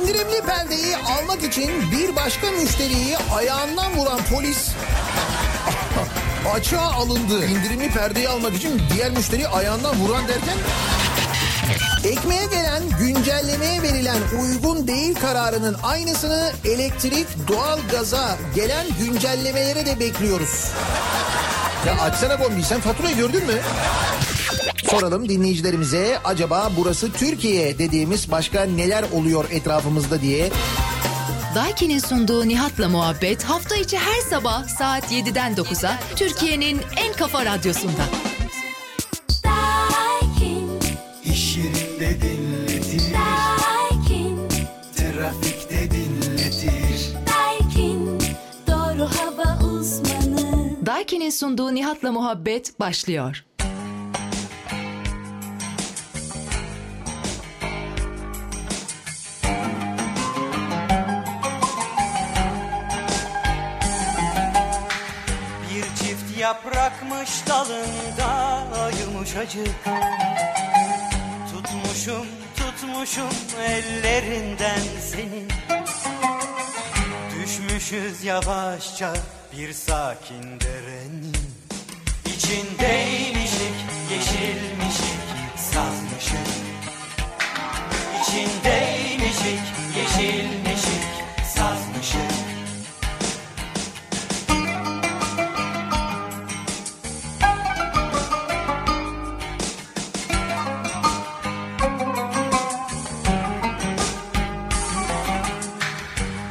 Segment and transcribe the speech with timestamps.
[0.00, 4.68] İndirimli perdeyi almak için bir başka müşteriyi ayağından vuran polis
[6.54, 7.46] açığa alındı.
[7.46, 10.56] İndirimli perdeyi almak için diğer müşteriyi ayağından vuran derken
[12.04, 20.70] Ekmeğe gelen güncellemeye verilen uygun değil kararının aynısını elektrik, doğal gaza gelen güncellemelere de bekliyoruz.
[21.86, 23.60] Ya açsana bombi sen faturayı gördün mü?
[24.90, 30.50] Soralım dinleyicilerimize acaba burası Türkiye dediğimiz başka neler oluyor etrafımızda diye.
[31.54, 38.02] Daiki'nin sunduğu Nihat'la muhabbet hafta içi her sabah saat 7'den 9'a Türkiye'nin en kafa radyosunda.
[39.44, 40.70] Daikin,
[41.24, 44.48] İş yerinde dinletir, Daikin,
[44.96, 47.14] trafikte dinletir.
[47.26, 48.18] Daikin.
[48.66, 50.86] Doğru hava uzmanı.
[50.86, 53.44] Daiki'nin sunduğu Nihat'la muhabbet başlıyor.
[66.50, 69.84] Yaprakmış dalında yumuşacık.
[71.52, 73.30] Tutmuşum tutmuşum
[73.66, 75.44] ellerinden seni.
[77.34, 79.14] Düşmüşüz yavaşça
[79.56, 81.36] bir sakin derenin.
[82.26, 83.74] İçindeymişik
[84.10, 85.20] yeşilmişik
[85.56, 86.09] sazmışık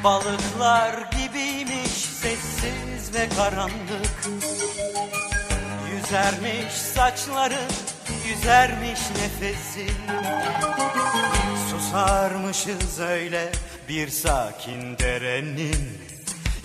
[0.03, 4.30] Balıklar gibiymiş sessiz ve karanlık.
[5.92, 7.72] Yüzermiş saçların,
[8.27, 9.97] yüzermiş nefesin
[11.70, 13.52] Susarmışız öyle
[13.89, 15.97] bir sakin derenin.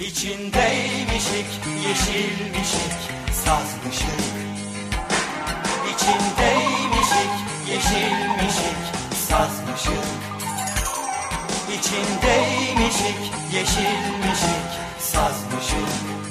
[0.01, 1.47] İçindeymişik,
[1.87, 2.99] yeşilmişik,
[3.33, 4.25] sazmışık.
[5.95, 7.31] İçindeymişik,
[7.69, 8.34] yeşilmişik,
[11.95, 16.24] İçindeymişik, yeşilmişik, sazmışık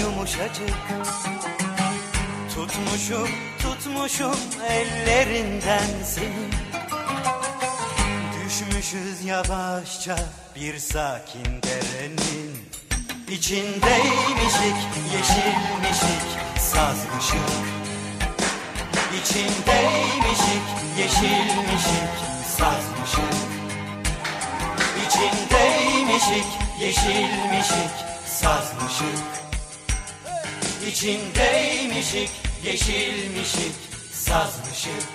[0.00, 0.74] yumuşacık.
[2.54, 3.28] Tutmuşum
[3.62, 4.36] tutmuşum
[4.68, 6.50] ellerinden seni
[8.46, 10.16] Düşmüşüz yavaşça
[10.56, 12.44] bir sakin derenin
[13.28, 14.76] İçindeymişik
[15.14, 16.24] yeşilmişik
[16.58, 17.50] sazmışık.
[19.20, 20.66] İçindeymişik
[20.98, 22.10] yeşilmişik
[22.58, 23.34] sazmışık.
[25.06, 26.46] İçindeymişik,
[26.80, 27.90] yeşilmişik,
[28.26, 29.43] sazmışık
[30.94, 32.30] İçindeymişik,
[32.64, 33.74] yeşilmişik,
[34.12, 35.08] sazmışık.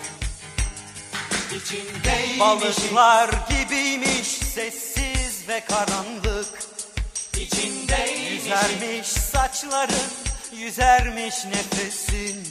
[1.55, 2.39] İçindeymişik.
[2.39, 6.59] Balıklar gibiymiş sessiz ve karanlık.
[7.37, 8.43] İçindeymişik.
[8.43, 10.09] Yüzermiş saçların,
[10.57, 12.47] yüzermiş nefesin.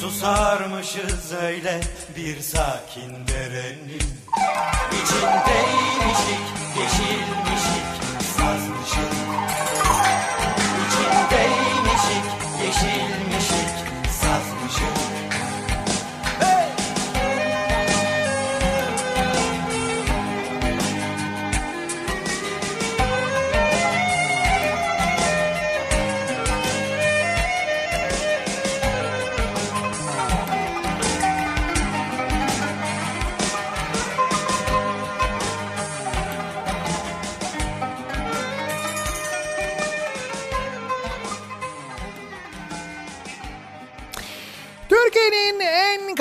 [0.00, 1.80] Susarmışız öyle
[2.16, 4.02] bir sakin derenin.
[4.92, 6.44] İçindeymişik,
[6.76, 7.86] yeşilmişik,
[8.36, 9.29] sazmışık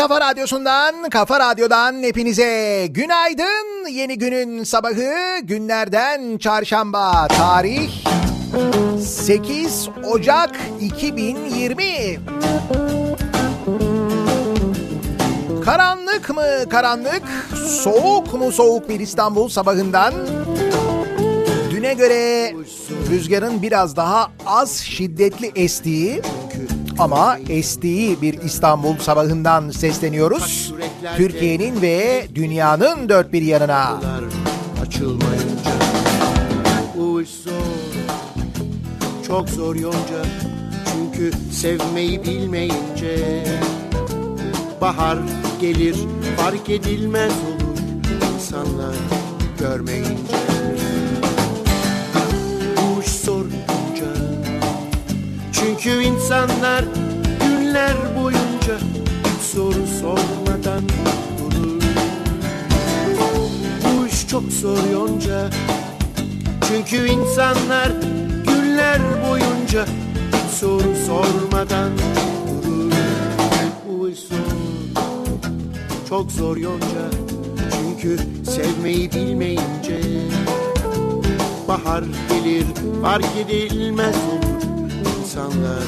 [0.10, 3.90] kafa radyosundan, kafa radyodan hepinize günaydın.
[3.90, 7.28] Yeni günün sabahı günlerden çarşamba.
[7.28, 7.90] Tarih
[9.00, 12.20] 8 Ocak 2020
[15.66, 17.24] Karanlık mı karanlık,
[17.84, 20.14] soğuk mu soğuk bir İstanbul sabahından?
[21.72, 22.54] Düne göre
[23.10, 26.22] rüzgarın biraz daha az şiddetli estiği
[27.00, 30.74] ama estiği bir İstanbul sabahından sesleniyoruz.
[31.18, 34.00] Türkiye'nin ve dünyanın dört bir yanına.
[34.82, 35.72] açılmayınca
[36.98, 37.52] zor
[39.28, 40.26] Çok zor yonca
[40.94, 43.44] Çünkü sevmeyi bilmeyince
[44.82, 45.18] Bahar
[45.62, 45.96] gelir
[46.38, 47.80] fark edilmez olur
[48.36, 48.96] insanlar
[49.60, 50.38] görmeyince
[55.84, 56.86] Çünkü insanlar
[57.40, 58.78] günler boyunca
[59.26, 60.84] hiç soru sormadan
[61.40, 61.82] durur.
[63.84, 65.50] Bu iş çok zor yonca.
[66.68, 67.92] Çünkü insanlar
[68.48, 69.00] günler
[69.30, 69.86] boyunca
[70.28, 71.92] hiç soru sormadan
[72.64, 72.92] durur.
[73.90, 75.02] Bu iş zor,
[76.10, 77.10] çok zor yonca.
[77.72, 78.18] Çünkü
[78.52, 80.02] sevmeyi bilmeyince
[81.68, 82.66] Bahar gelir
[83.02, 84.49] fark edilmez olur
[85.40, 85.84] insanlar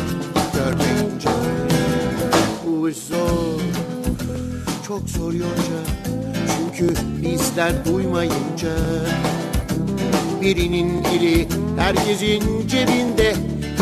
[0.53, 1.29] görmeyince.
[2.67, 3.61] Bu iş zor,
[4.87, 5.79] çok zor yonca
[6.57, 8.69] Çünkü bizler duymayınca
[10.41, 13.33] Birinin eli herkesin cebinde.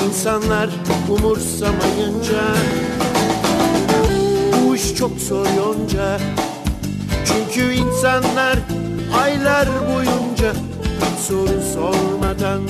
[0.07, 0.69] İnsanlar
[1.09, 2.41] umursamayınca.
[4.53, 6.19] Bu iş çok zor yonca
[7.25, 8.59] Çünkü insanlar
[9.23, 10.53] aylar boyunca
[11.27, 12.61] soru sormadan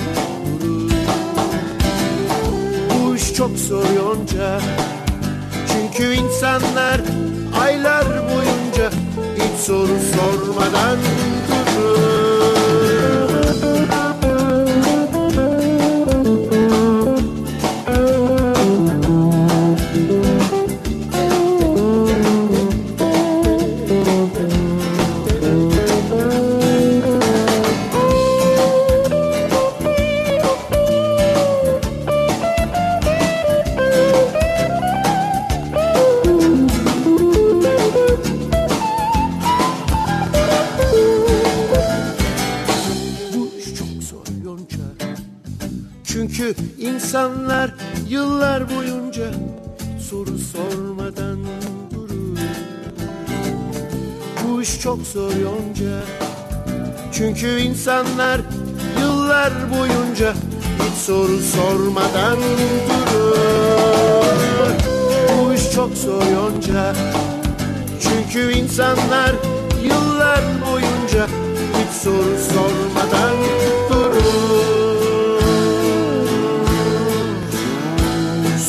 [3.40, 4.60] çok zor yonca.
[5.68, 7.02] Çünkü insanlar
[7.62, 8.92] aylar boyunca
[9.36, 10.98] hiç soru sormadan
[55.16, 56.04] Yonca
[57.12, 58.42] Çünkü insanlar
[59.00, 60.34] yıllar boyunca
[60.80, 62.38] hiç soru sormadan
[62.90, 64.30] durur.
[65.38, 66.96] Bu iş çok zor yonca
[68.02, 69.36] Çünkü insanlar
[69.84, 70.42] yıllar
[70.72, 71.28] boyunca
[71.80, 73.36] hiç soru sormadan
[73.90, 74.60] durur.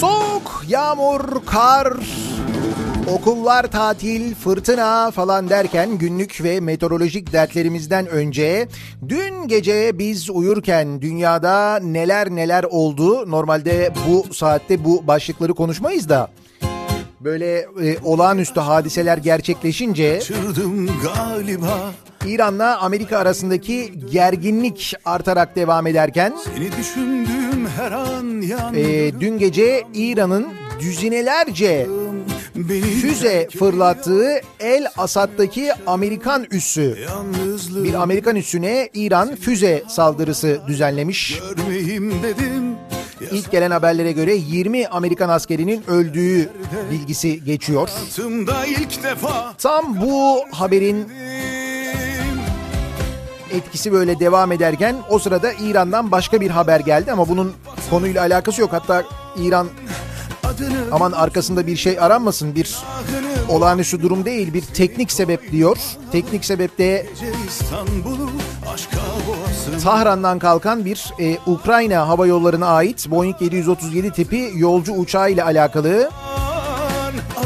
[0.01, 1.93] Soğuk, yağmur, kar,
[3.15, 8.69] okullar tatil, fırtına falan derken günlük ve meteorolojik dertlerimizden önce
[9.09, 13.31] dün gece biz uyurken dünyada neler neler oldu.
[13.31, 16.29] Normalde bu saatte bu başlıkları konuşmayız da.
[17.21, 20.21] Böyle e, olağanüstü hadiseler gerçekleşince
[22.27, 28.75] İran'la Amerika arasındaki gerginlik artarak devam ederken Seni düşündüğüm her an yandım.
[28.81, 30.47] e, dün gece İran'ın
[30.81, 31.87] düzinelerce
[33.01, 36.99] füze fırlattığı El Asad'daki Amerikan üssü.
[37.85, 41.41] Bir Amerikan üssüne İran füze saldırısı düzenlemiş.
[43.33, 46.49] İlk gelen haberlere göre 20 Amerikan askerinin öldüğü
[46.91, 47.89] bilgisi geçiyor.
[49.59, 51.09] Tam bu haberin
[53.53, 57.53] etkisi böyle devam ederken o sırada İran'dan başka bir haber geldi ama bunun
[57.91, 58.73] konuyla alakası yok.
[58.73, 59.05] Hatta
[59.37, 59.69] İran
[60.93, 62.77] aman arkasında bir şey aranmasın bir
[63.49, 65.79] olağanüstü durum değil bir teknik sebep diyor.
[66.13, 67.07] Teknik sebepte
[69.83, 76.11] Tahran'dan kalkan bir e, Ukrayna Hava Yolları'na ait Boeing 737 tipi yolcu uçağı ile alakalı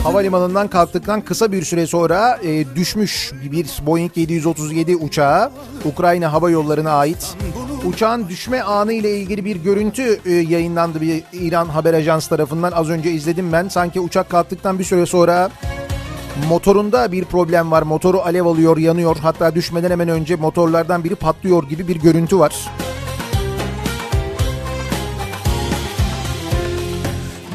[0.03, 5.51] havalimanından kalktıktan kısa bir süre sonra e, düşmüş bir Boeing 737 uçağı
[5.85, 7.37] Ukrayna Hava Yolları'na ait.
[7.85, 12.91] Uçağın düşme anı ile ilgili bir görüntü e, yayınlandı bir İran haber ajansı tarafından az
[12.91, 13.69] önce izledim ben.
[13.69, 15.51] Sanki uçak kalktıktan bir süre sonra
[16.49, 17.83] motorunda bir problem var.
[17.83, 19.17] Motoru alev alıyor, yanıyor.
[19.23, 22.55] Hatta düşmeden hemen önce motorlardan biri patlıyor gibi bir görüntü var.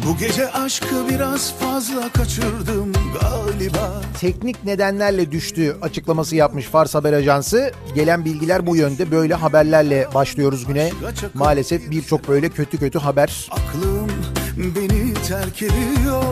[0.09, 7.71] Bu gece aşkı biraz fazla kaçırdım galiba teknik nedenlerle düştü açıklaması yapmış Fars Haber Ajansı.
[7.95, 9.11] Gelen bilgiler bu yönde.
[9.11, 10.91] Böyle haberlerle başlıyoruz güne.
[11.33, 13.49] Maalesef birçok böyle kötü kötü haber.
[13.51, 14.11] Aklım
[14.57, 16.23] beni terk ediyor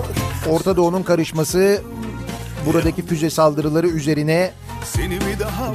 [0.50, 1.82] Orta Doğu'nun karışması
[2.66, 4.52] buradaki füze saldırıları üzerine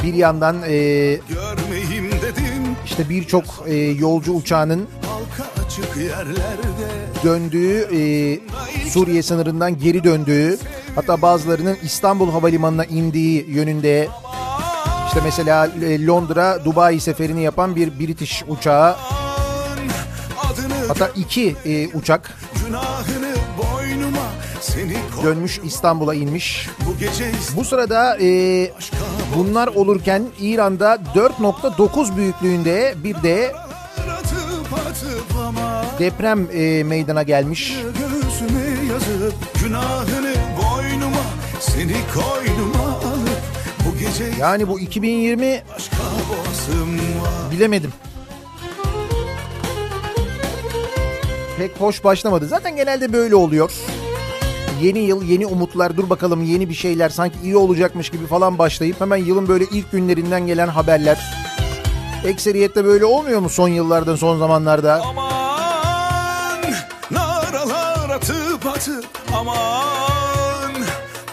[0.02, 1.18] bir yandan e,
[2.84, 4.88] işte birçok e, yolcu uçağının
[7.24, 8.00] döndüğü, e,
[8.88, 10.58] Suriye sınırından geri döndüğü,
[10.94, 14.08] hatta bazılarının İstanbul Havalimanı'na indiği yönünde
[15.06, 18.96] işte mesela e, Londra, Dubai seferini yapan bir British uçağı.
[20.88, 22.38] Hatta iki e, uçak
[25.22, 26.68] dönmüş İstanbul'a inmiş.
[27.56, 28.70] bu sırada e,
[29.36, 33.52] bunlar olurken İran'da 4.9 büyüklüğünde bir de
[35.98, 37.74] deprem e, meydana gelmiş.
[38.90, 39.34] Yazıp
[40.62, 41.22] boynuma
[41.60, 43.40] Seni koynuma alıp
[43.86, 47.92] bu gece Yani bu 2020 başka boğazım var bilemedim.
[51.58, 52.46] Pek hoş başlamadı.
[52.46, 53.72] Zaten genelde böyle oluyor.
[54.82, 59.00] Yeni yıl, yeni umutlar, dur bakalım yeni bir şeyler sanki iyi olacakmış gibi falan başlayıp
[59.00, 61.18] hemen yılın böyle ilk günlerinden gelen haberler.
[62.24, 65.02] Ekseriyette böyle olmuyor mu son yıllardan, son zamanlarda?
[65.02, 66.62] Aman
[67.10, 70.72] naralar atıp atıp aman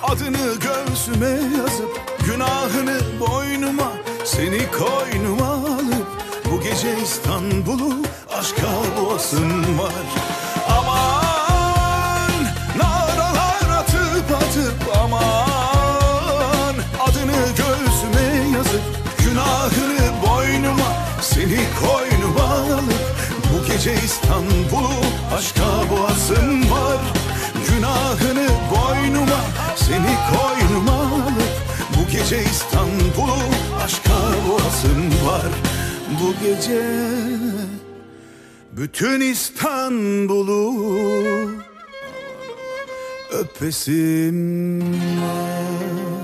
[0.03, 3.91] adını göğsüme yazıp günahını boynuma
[4.25, 6.07] seni koynuma alıp
[6.51, 7.95] bu gece İstanbul'u
[8.39, 8.67] aşka
[9.01, 10.48] boğasın var.
[23.89, 24.99] Gece İstanbul'u
[25.33, 26.99] aşka boğasın var.
[27.69, 29.41] Günahını boynuma
[29.75, 31.55] seni koynuma alıp
[31.97, 33.39] Bu gece İstanbul'u
[33.83, 34.19] aşka
[34.49, 35.51] boğasın var.
[36.21, 36.83] Bu gece
[38.71, 40.75] bütün İstanbul'u
[43.31, 44.79] öpesim.
[45.19, 46.18] var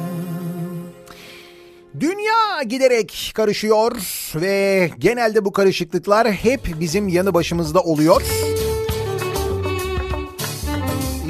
[2.00, 3.92] Dünya giderek karışıyor
[4.36, 8.22] ve genelde bu karışıklıklar hep bizim yanı başımızda oluyor.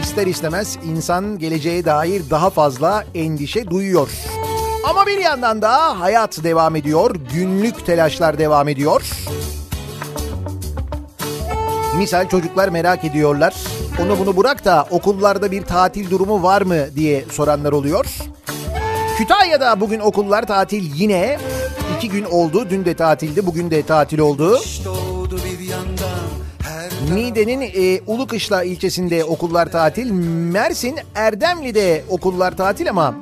[0.01, 4.09] İster istemez insan geleceğe dair daha fazla endişe duyuyor.
[4.89, 9.01] Ama bir yandan da hayat devam ediyor, günlük telaşlar devam ediyor.
[11.97, 13.55] Misal çocuklar merak ediyorlar.
[14.01, 18.05] Onu bunu bırak da okullarda bir tatil durumu var mı diye soranlar oluyor.
[19.17, 21.37] Kütahya'da bugün okullar tatil yine.
[21.97, 22.69] iki gün oldu.
[22.69, 24.59] Dün de tatildi, bugün de tatil oldu.
[27.13, 30.11] Niğde'nin e, Ulukışla ilçesinde okullar tatil.
[30.51, 33.15] Mersin Erdemli'de okullar tatil ama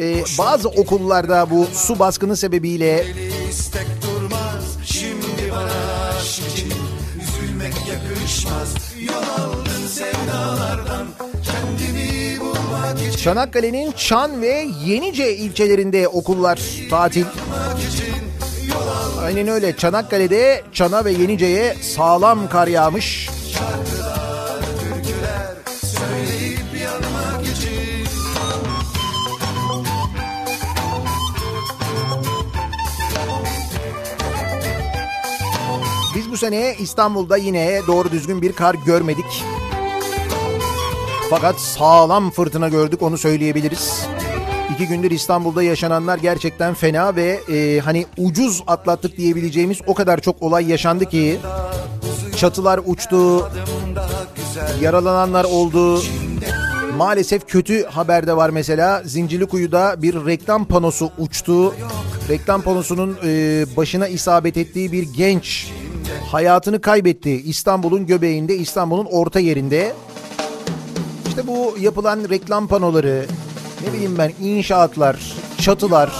[0.00, 3.04] e, bazı okullarda bu su baskını sebebiyle
[7.88, 10.97] yakışmaz Yol aldın sevdalardan
[13.28, 17.24] Çanakkale'nin Çan ve Yenice ilçelerinde okullar tatil.
[19.24, 19.76] Aynen öyle.
[19.76, 23.30] Çanakkale'de Çan'a ve Yenice'ye sağlam kar yağmış.
[36.16, 39.44] Biz bu sene İstanbul'da yine doğru düzgün bir kar görmedik.
[41.30, 44.06] Fakat sağlam fırtına gördük onu söyleyebiliriz.
[44.74, 50.42] İki gündür İstanbul'da yaşananlar gerçekten fena ve e, hani ucuz atlattık diyebileceğimiz o kadar çok
[50.42, 51.38] olay yaşandı ki
[52.36, 53.50] çatılar uçtu,
[54.80, 56.02] yaralananlar oldu.
[56.96, 61.74] Maalesef kötü haber de var mesela Zincirlikuyu'da bir reklam panosu uçtu.
[62.28, 65.72] Reklam panosunun e, başına isabet ettiği bir genç
[66.30, 67.30] hayatını kaybetti.
[67.30, 69.92] İstanbul'un göbeğinde, İstanbul'un orta yerinde.
[71.38, 73.26] İşte bu yapılan reklam panoları,
[73.86, 76.12] ne bileyim ben inşaatlar, çatılar.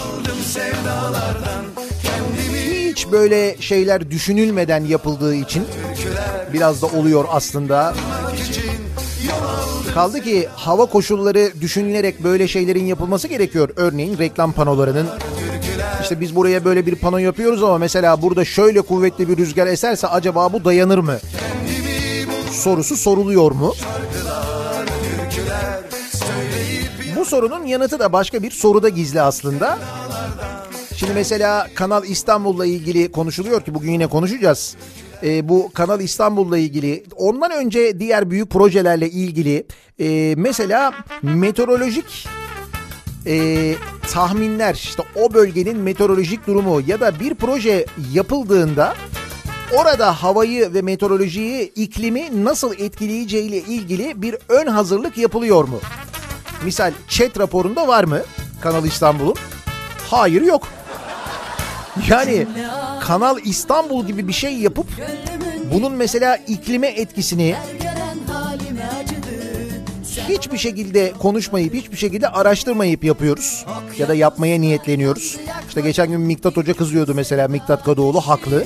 [2.90, 5.64] Hiç böyle şeyler düşünülmeden yapıldığı için
[6.52, 7.94] biraz da oluyor aslında.
[9.94, 13.68] Kaldı ki hava koşulları düşünülerek böyle şeylerin yapılması gerekiyor.
[13.76, 15.06] Örneğin reklam panolarının.
[16.02, 20.06] İşte biz buraya böyle bir pano yapıyoruz ama mesela burada şöyle kuvvetli bir rüzgar eserse
[20.06, 21.18] acaba bu dayanır mı?
[22.52, 23.74] Sorusu soruluyor mu?
[23.74, 24.47] Bu
[27.28, 29.78] sorunun yanıtı da başka bir soruda gizli aslında.
[30.96, 34.76] Şimdi mesela Kanal İstanbul'la ilgili konuşuluyor ki bugün yine konuşacağız.
[35.22, 39.66] e, bu Kanal İstanbul'la ilgili ondan önce diğer büyük projelerle ilgili
[40.00, 40.92] e, mesela
[41.22, 42.28] meteorolojik
[43.26, 43.74] e,
[44.12, 48.94] tahminler işte o bölgenin meteorolojik durumu ya da bir proje yapıldığında
[49.76, 55.80] orada havayı ve meteorolojiyi iklimi nasıl etkileyeceğiyle ilgili bir ön hazırlık yapılıyor mu?
[56.64, 58.20] Misal chat raporunda var mı
[58.60, 59.36] Kanal İstanbul'un?
[60.10, 60.68] Hayır yok.
[62.08, 62.46] Yani
[63.00, 64.86] Kanal İstanbul gibi bir şey yapıp
[65.72, 67.54] bunun mesela iklime etkisini
[70.28, 73.66] hiçbir şekilde konuşmayıp hiçbir şekilde araştırmayıp yapıyoruz.
[73.98, 75.36] Ya da yapmaya niyetleniyoruz.
[75.68, 78.64] İşte geçen gün Miktat Hoca kızıyordu mesela Miktat Kadıoğlu haklı.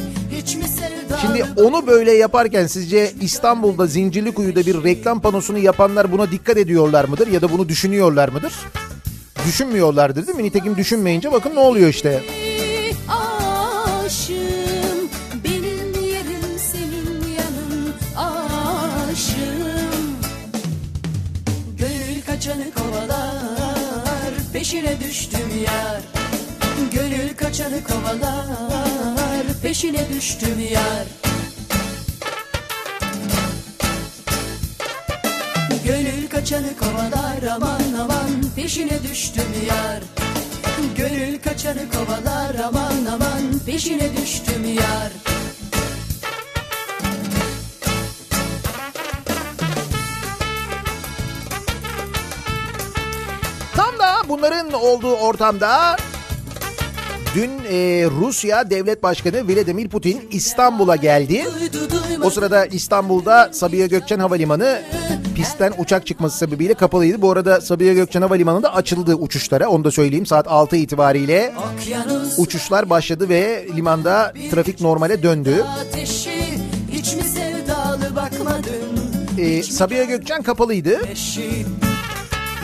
[1.23, 7.27] Şimdi onu böyle yaparken sizce İstanbul'da Zincirlikuyu'da bir reklam panosunu yapanlar buna dikkat ediyorlar mıdır
[7.27, 8.53] ya da bunu düşünüyorlar mıdır?
[9.47, 10.45] Düşünmüyorlardır değil mi?
[10.45, 12.23] Nitekim düşünmeyince bakın ne oluyor işte.
[24.53, 26.01] Peşine düştüm yar
[26.93, 29.22] Gönül kaçanı kovalar
[29.63, 31.07] peşine düştüm yar.
[35.85, 40.03] Gönül kaçanı kovalar aman aman peşine düştüm yar.
[40.97, 45.13] Gönül kaçanı kovalar aman aman peşine düştüm yar.
[53.77, 55.97] Tam da bunların olduğu ortamda
[57.35, 61.45] dün e, Rusya Devlet Başkanı Vladimir Putin İstanbul'a geldi.
[62.25, 64.83] O sırada İstanbul'da Sabiha Gökçen Havalimanı
[65.35, 67.23] pistten uçak çıkması sebebiyle kapalıydı.
[67.23, 69.69] Bu arada Sabiha Gökçen Havalimanı da açıldı uçuşlara.
[69.69, 70.27] Onu da söyleyeyim.
[70.27, 71.55] Saat 6 itibariyle
[72.39, 75.65] uçuşlar başladı ve limanda trafik normale döndü.
[79.39, 81.01] Ee, Sabiha Gökçen kapalıydı.
[81.13, 81.67] Eşi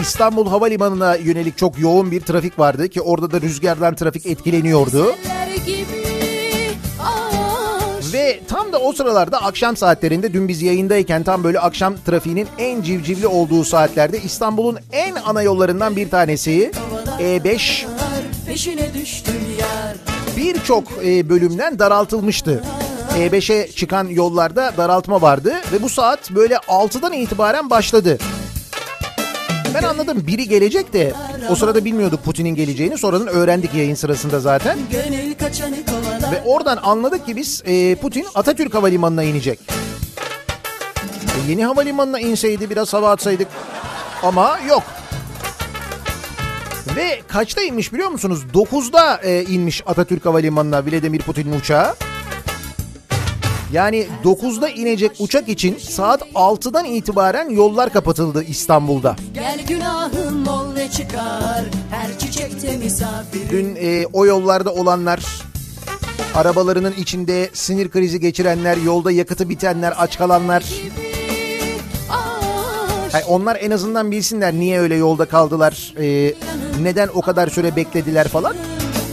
[0.00, 5.14] İstanbul Havalimanı'na yönelik çok yoğun bir trafik vardı ki orada da rüzgardan trafik etkileniyordu.
[8.12, 12.82] Ve tam da o sıralarda akşam saatlerinde dün biz yayındayken tam böyle akşam trafiğinin en
[12.82, 16.72] civcivli olduğu saatlerde İstanbul'un en ana yollarından bir tanesi
[17.18, 17.86] E5
[18.46, 19.96] peşine düştüm yar
[20.36, 22.62] birçok e, bölümden daraltılmıştı.
[23.18, 28.18] E5'e çıkan yollarda daraltma vardı ve bu saat böyle 6'dan itibaren başladı.
[29.74, 31.12] Ben anladım biri gelecek de
[31.50, 34.78] o sırada bilmiyorduk Putin'in geleceğini sonradan öğrendik yayın sırasında zaten.
[36.32, 39.60] Ve oradan anladık ki biz e, Putin Atatürk Havalimanı'na inecek.
[41.46, 43.48] E, yeni havalimanına inseydi biraz hava atsaydık
[44.22, 44.82] ama yok.
[46.96, 48.42] Ve kaçta inmiş biliyor musunuz?
[48.54, 51.94] 9'da e, inmiş Atatürk Havalimanı'na Vladimir Putin'in uçağı.
[53.72, 59.16] Yani 9'da inecek uçak için saat 6'dan itibaren yollar kapatıldı İstanbul'da.
[59.34, 65.20] Gel günahım ol ne çıkar Her çiçekte misafir Dün e, o yollarda olanlar,
[66.34, 70.64] arabalarının içinde sinir krizi geçirenler, yolda yakıtı bitenler, aç kalanlar.
[73.12, 76.34] Yani onlar en azından bilsinler niye öyle yolda kaldılar, e,
[76.82, 78.56] neden o kadar süre beklediler falan.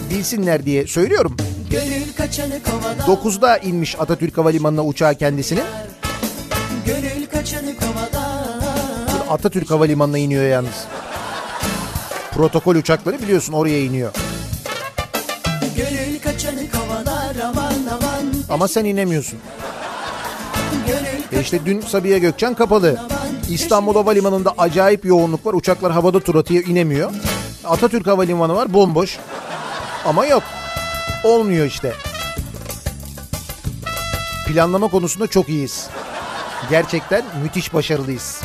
[0.09, 1.37] Bilsinler diye söylüyorum.
[1.69, 5.63] Gönül kaçanı kovalar 9'da inmiş Atatürk Havalimanı'na uçağı kendisinin.
[6.85, 10.85] Gönül kaçanı kovalar Atatürk Havalimanı'na iniyor yalnız.
[12.31, 14.11] Protokol uçakları biliyorsun oraya iniyor.
[15.77, 19.39] Gönül kaçanı kovalar aman aman Ama sen inemiyorsun.
[21.31, 22.97] E işte dün Sabiha Gökçen kapalı.
[23.49, 25.53] İstanbul Havalimanı'nda acayip yoğunluk var.
[25.53, 27.11] Uçaklar havada tur atıyor inemiyor.
[27.65, 29.19] Atatürk Havalimanı var bomboş.
[30.05, 30.43] Ama yok.
[31.23, 31.93] Olmuyor işte.
[34.47, 35.89] Planlama konusunda çok iyiyiz.
[36.69, 38.41] Gerçekten müthiş başarılıyız.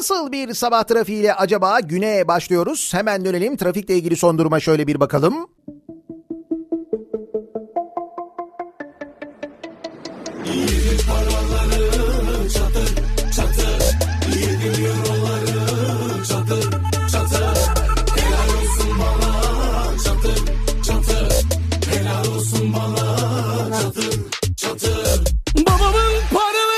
[0.00, 2.94] Nasıl bir sabah trafiğiyle acaba güne başlıyoruz?
[2.94, 5.34] Hemen dönelim trafikle ilgili son duruma şöyle bir bakalım.
[25.66, 26.72] Babamın paralarını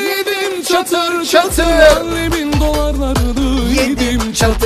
[0.00, 2.17] yedim çatır çatır dolarlarını yedim çatır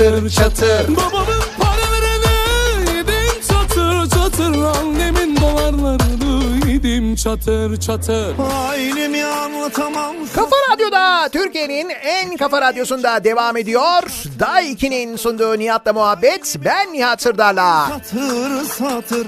[0.02, 0.96] çatır çatır.
[0.96, 8.34] Babamın paralarını yedim çatır çatır Annemin dolarlarını yedim çatır çatır
[8.68, 14.02] Ailemi anlatamam Kafa Radyo'da Türkiye'nin en kafa radyosunda devam ediyor.
[14.38, 16.56] Day 2'nin sunduğu Nihat'la muhabbet.
[16.64, 17.88] Ben Nihat Sırdar'la.
[17.88, 19.26] Satır satır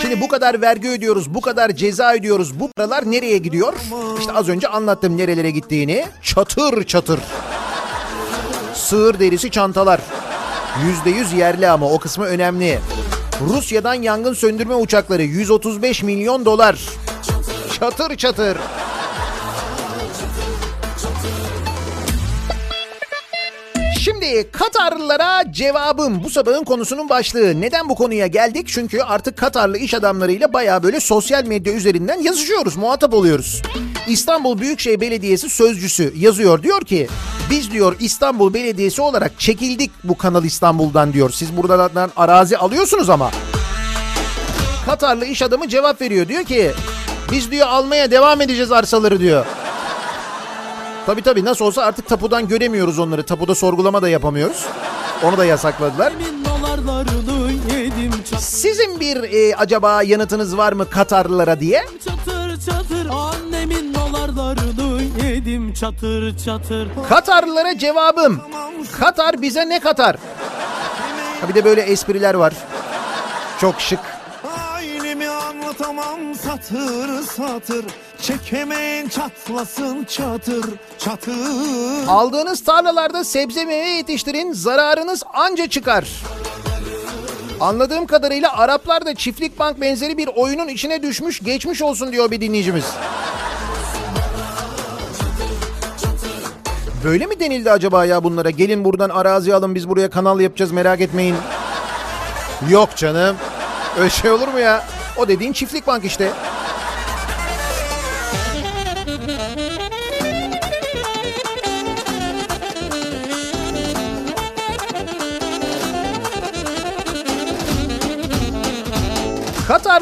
[0.00, 2.60] Şimdi bu kadar vergi ödüyoruz, bu kadar ceza ödüyoruz.
[2.60, 3.74] Bu paralar nereye gidiyor?
[4.18, 6.04] İşte az önce anlattım nerelere gittiğini.
[6.22, 7.20] Çatır çatır.
[8.90, 10.00] Sığır derisi çantalar.
[10.86, 12.78] Yüzde yüz yerli ama o kısmı önemli.
[13.40, 16.78] Rusya'dan yangın söndürme uçakları 135 milyon dolar.
[17.80, 18.58] Çatır çatır.
[24.00, 27.60] Şimdi Katarlılara cevabım bu sabahın konusunun başlığı.
[27.60, 28.68] Neden bu konuya geldik?
[28.68, 33.62] Çünkü artık Katarlı iş adamlarıyla baya böyle sosyal medya üzerinden yazışıyoruz, muhatap oluyoruz.
[34.06, 37.08] İstanbul Büyükşehir Belediyesi sözcüsü yazıyor diyor ki
[37.50, 41.30] biz diyor İstanbul Belediyesi olarak çekildik bu Kanal İstanbul'dan diyor.
[41.30, 43.30] Siz buradan arazi alıyorsunuz ama.
[44.86, 46.70] Katarlı iş adamı cevap veriyor diyor ki
[47.32, 49.46] biz diyor almaya devam edeceğiz arsaları diyor.
[51.06, 53.22] Tabii tabii nasıl olsa artık tapudan göremiyoruz onları.
[53.22, 54.66] Tapuda sorgulama da yapamıyoruz.
[55.24, 56.12] Onu da yasakladılar.
[58.38, 61.84] Sizin bir e, acaba yanıtınız var mı Katarlılara diye?
[62.66, 68.40] Çatır Annemin dolarlarını yedim çatır çatır Katarlılara cevabım.
[69.00, 70.16] Katar bize ne katar?
[71.40, 72.52] Ha bir de böyle espriler var.
[73.60, 74.00] Çok şık.
[74.72, 77.84] Ailemi anlatamam satır satır
[78.22, 80.64] Çekemeyen çatlasın çatır
[80.98, 86.08] çatır Aldığınız tarlalarda sebze meyve yetiştirin zararınız anca çıkar.
[87.60, 92.40] Anladığım kadarıyla Araplar da çiftlik bank benzeri bir oyunun içine düşmüş geçmiş olsun diyor bir
[92.40, 92.84] dinleyicimiz.
[97.04, 98.50] Böyle mi denildi acaba ya bunlara?
[98.50, 101.36] Gelin buradan arazi alın biz buraya kanal yapacağız merak etmeyin.
[102.70, 103.36] Yok canım.
[103.98, 104.84] Öyle şey olur mu ya?
[105.16, 106.30] O dediğin çiftlik bank işte.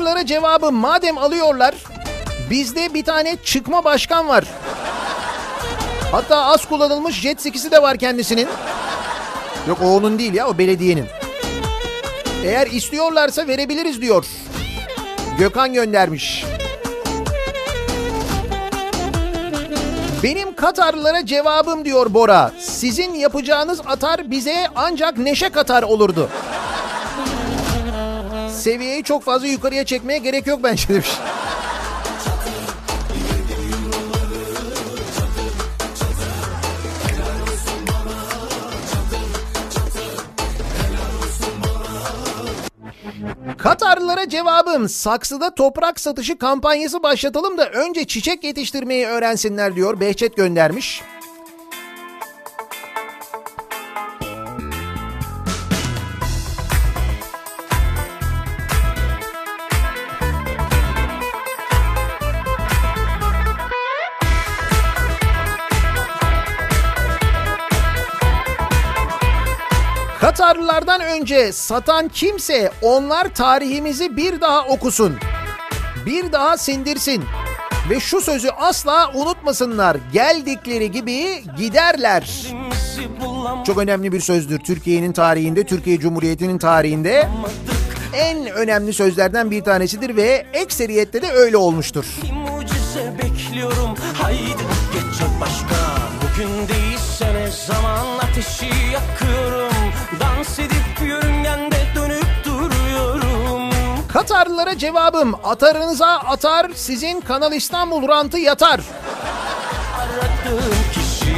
[0.09, 1.75] Katarlara cevabı madem alıyorlar
[2.51, 4.45] bizde bir tane çıkma başkan var.
[6.13, 8.49] Hatta az kullanılmış jet skisi de var kendisinin.
[9.69, 11.07] Yok o onun değil ya o belediyenin.
[12.45, 14.27] Eğer istiyorlarsa verebiliriz diyor.
[15.39, 16.45] Gökhan göndermiş.
[20.23, 22.53] Benim Katarlılara cevabım diyor Bora.
[22.59, 26.29] Sizin yapacağınız atar bize ancak neşe katar olurdu.
[28.69, 31.11] Seviyeyi çok fazla yukarıya çekmeye gerek yok bence demiş.
[43.59, 50.01] Katarlılara cevabım saksıda toprak satışı kampanyası başlatalım da önce çiçek yetiştirmeyi öğrensinler diyor.
[50.01, 51.03] Behçet göndermiş.
[70.39, 75.17] Katarlılardan önce satan kimse onlar tarihimizi bir daha okusun.
[76.07, 77.25] Bir daha sindirsin.
[77.91, 79.97] Ve şu sözü asla unutmasınlar.
[80.13, 82.47] Geldikleri gibi giderler.
[83.67, 84.59] Çok önemli bir sözdür.
[84.59, 87.29] Türkiye'nin tarihinde, Türkiye Cumhuriyeti'nin tarihinde
[88.15, 92.05] en önemli sözlerden bir tanesidir ve ekseriyette de öyle olmuştur.
[92.33, 95.77] Mucize bekliyorum Haydi geçecek başka
[96.23, 99.28] Bugün değilse ne zaman ateşi yakıyorum
[104.19, 108.81] Katarlılara cevabım atarınıza atar sizin Kanal İstanbul rantı yatar.
[109.99, 111.37] Aradığım kişi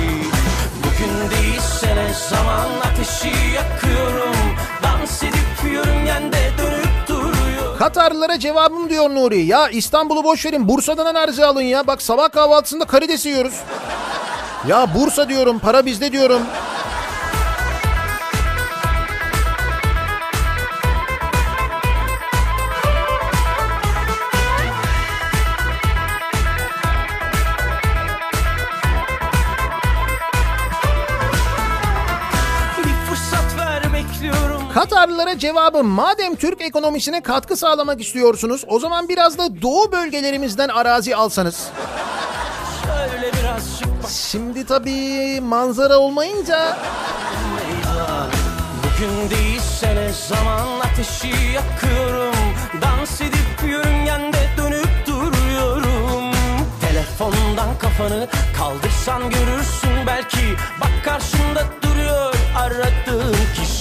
[0.78, 4.36] Bugün değilse ne zaman ateşi yakıyorum
[4.82, 9.40] Dans edip yörüngende dönüp duruyorum Katarlılara cevabım diyor Nuri.
[9.40, 11.86] Ya İstanbul'u boş verin Bursa'dan arzu alın ya.
[11.86, 13.54] Bak sabah kahvaltısında karides yiyoruz.
[14.68, 16.42] Ya Bursa diyorum para bizde diyorum.
[34.90, 41.16] Katarlılara cevabım madem Türk ekonomisine katkı sağlamak istiyorsunuz o zaman biraz da doğu bölgelerimizden arazi
[41.16, 41.68] alsanız.
[44.08, 46.78] Şimdi tabii manzara olmayınca.
[48.78, 52.34] Bugün değilse ne zaman ateşi yakıyorum.
[52.82, 56.34] Dans edip yörüngende dönüp duruyorum.
[56.80, 60.54] Telefondan kafanı kaldırsan görürsün belki.
[60.80, 63.79] Bak karşında duruyor aradığın kişi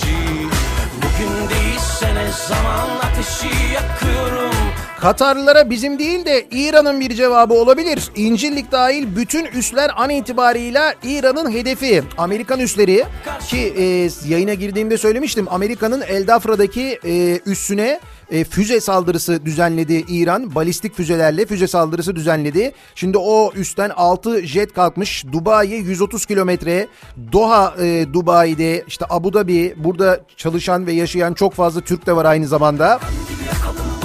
[2.02, 4.56] Bugün değilse ne zaman ateşi yakıyorum
[5.00, 8.12] Katarlılara bizim değil de İran'ın bir cevabı olabilir.
[8.16, 12.04] İncirlik dahil bütün üsler an itibarıyla İran'ın hedefi.
[12.18, 13.04] Amerikan üsleri
[13.48, 13.84] ki e,
[14.30, 15.48] yayına girdiğimde söylemiştim.
[15.50, 18.00] Amerika'nın Eldafra'daki e, üssüne
[18.32, 20.56] e, füze saldırısı düzenledi İran.
[20.56, 22.72] Balistik füzelerle füze saldırısı düzenledi.
[22.96, 25.26] Şimdi o üstten 6 jet kalkmış.
[25.32, 26.88] Dubai'ye 130 kilometre.
[27.32, 32.26] Doha e, Dubai'de işte Abu Dhabi burada çalışan ve yaşayan çok fazla Türk de var
[32.26, 33.00] aynı zamanda.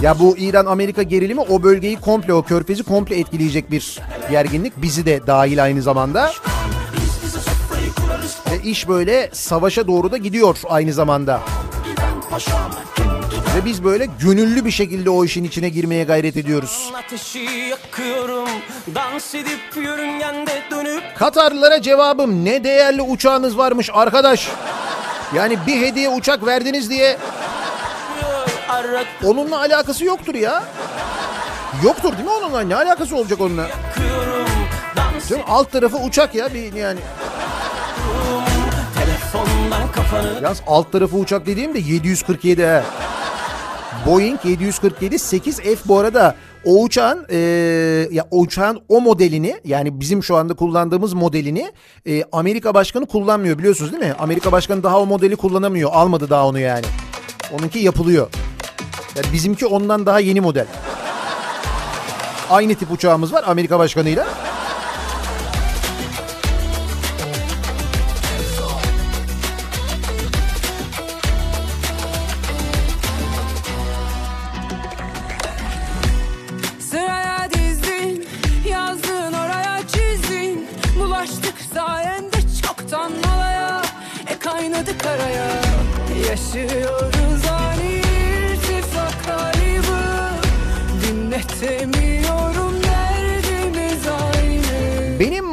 [0.02, 4.82] Ya bu İran-Amerika gerilimi o bölgeyi komple, o körfezi komple etkileyecek bir gerginlik.
[4.82, 6.32] Bizi de dahil aynı zamanda.
[8.50, 11.40] Ve iş böyle savaşa doğru da gidiyor aynı zamanda.
[13.54, 16.90] Ve biz böyle gönüllü bir şekilde o işin içine girmeye gayret ediyoruz.
[17.70, 18.48] Yakıyorum
[21.18, 24.48] Katarlılara cevabım ne değerli uçağınız varmış arkadaş.
[25.34, 27.16] Yani bir hediye uçak verdiniz diye
[29.24, 30.64] onunla alakası yoktur ya.
[31.84, 32.60] Yoktur değil mi onunla?
[32.60, 33.66] Ne alakası olacak onunla?
[35.28, 37.00] Canım alt tarafı uçak ya bir yani.
[40.42, 42.82] Yalnız alt tarafı uçak dediğim de 747 he.
[44.06, 47.36] Boeing 747 8F bu arada o uçağın e,
[48.10, 51.72] ya o uçağın o modelini yani bizim şu anda kullandığımız modelini
[52.06, 54.14] e, Amerika Başkanı kullanmıyor biliyorsunuz değil mi?
[54.18, 55.90] Amerika Başkanı daha o modeli kullanamıyor.
[55.92, 56.84] Almadı daha onu yani.
[57.52, 58.28] Onunki yapılıyor.
[59.16, 60.66] Yani bizimki ondan daha yeni model.
[62.50, 64.24] Aynı tip uçağımız var Amerika Başkanı'yla.
[64.24, 64.43] Sıraya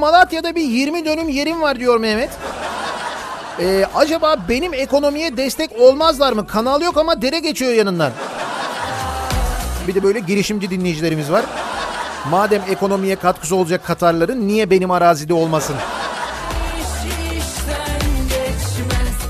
[0.02, 2.30] Malatya'da bir 20 dönüm yerim var diyor Mehmet.
[3.60, 6.48] Ee, acaba benim ekonomiye destek olmazlar mı?
[6.48, 8.12] Kanal yok ama dere geçiyor yanından.
[9.88, 11.46] Bir de böyle girişimci dinleyicilerimiz var.
[12.30, 15.76] Madem ekonomiye katkısı olacak Katarların niye benim arazide olmasın?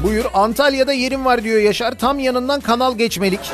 [0.03, 1.91] Buyur Antalya'da yerim var diyor Yaşar.
[1.91, 3.51] Tam yanından kanal geçmelik.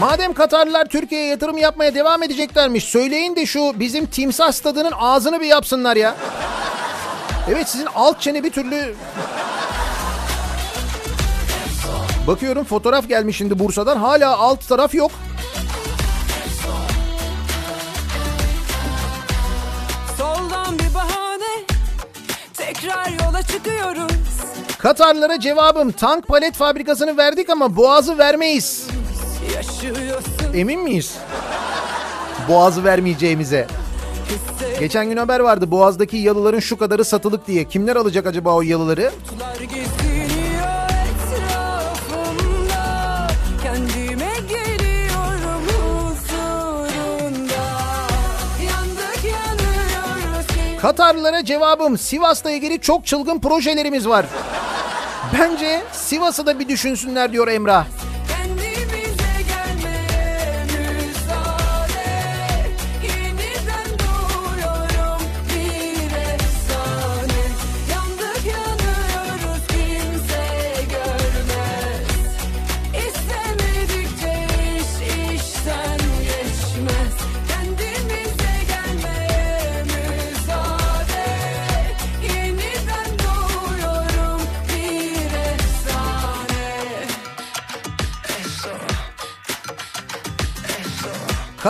[0.00, 5.46] Madem Katarlılar Türkiye'ye yatırım yapmaya devam edeceklermiş söyleyin de şu bizim timsah stadının ağzını bir
[5.46, 6.16] yapsınlar ya.
[7.50, 8.94] Evet sizin alt çene bir türlü...
[12.26, 15.10] Bakıyorum fotoğraf gelmiş şimdi Bursa'dan hala alt taraf yok.
[20.18, 21.64] Soldan bir bahane
[22.56, 24.12] Tekrar yola çıkıyoruz
[24.78, 28.89] Katarlılara cevabım tank palet fabrikasını verdik ama boğazı vermeyiz.
[29.82, 31.14] Yaşıyorsun Emin miyiz?
[32.48, 33.66] Boğazı vermeyeceğimize.
[34.80, 37.64] Geçen gün haber vardı Boğaz'daki yalıların şu kadarı satılık diye.
[37.64, 39.10] Kimler alacak acaba o yalıları?
[50.80, 54.26] Katarlılara cevabım Sivas'la ilgili çok çılgın projelerimiz var.
[55.38, 57.86] Bence Sivas'ı da bir düşünsünler diyor Emrah.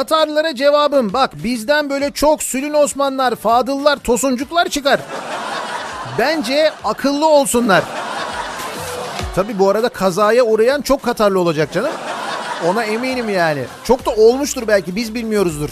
[0.01, 5.01] Katarlılara cevabım bak bizden böyle çok Sülün Osmanlar, Fadıllar, Tosuncuklar çıkar.
[6.19, 7.85] Bence akıllı olsunlar.
[9.35, 11.91] Tabi bu arada kazaya uğrayan çok Katarlı olacak canım.
[12.67, 13.65] Ona eminim yani.
[13.85, 15.71] Çok da olmuştur belki biz bilmiyoruzdur.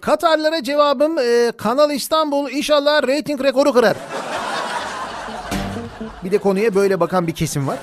[0.00, 2.50] Katarlara cevabım e, Kanal İstanbul.
[2.50, 3.96] İnşallah reyting rekoru kırar.
[6.24, 7.78] Bir de konuya böyle bakan bir kesim var.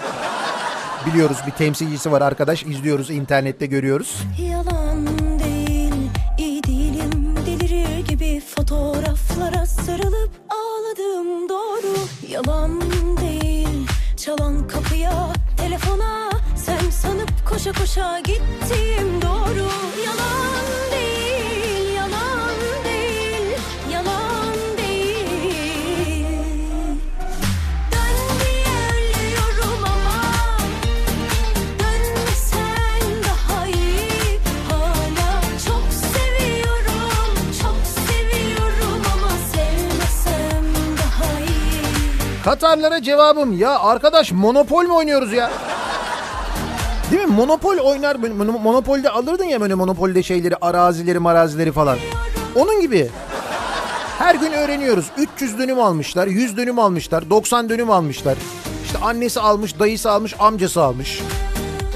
[1.05, 2.63] Biliyoruz bir temsilcisi var arkadaş.
[2.63, 4.15] İzliyoruz internette görüyoruz.
[4.49, 5.07] Yalan
[5.39, 5.93] değil,
[6.37, 7.35] iyi değilim.
[7.45, 11.49] Delirir gibi fotoğraflara sarılıp ağladım.
[11.49, 11.95] Doğru
[12.29, 12.81] Yalan
[13.21, 19.21] değil, çalan kapıya, telefona Sen sanıp koşa koşa gittim.
[19.21, 19.67] Doğru
[20.05, 21.44] Yalan değil,
[42.45, 45.51] Katarlara cevabım ya arkadaş monopol mu oynuyoruz ya?
[47.11, 47.35] Değil mi?
[47.35, 48.15] Monopol oynar.
[48.63, 51.97] Monopolde alırdın ya böyle monopolde şeyleri, arazileri, marazileri falan.
[52.55, 53.09] Onun gibi.
[54.19, 55.05] Her gün öğreniyoruz.
[55.17, 58.37] 300 dönüm almışlar, 100 dönüm almışlar, 90 dönüm almışlar.
[58.85, 61.21] İşte annesi almış, dayısı almış, amcası almış.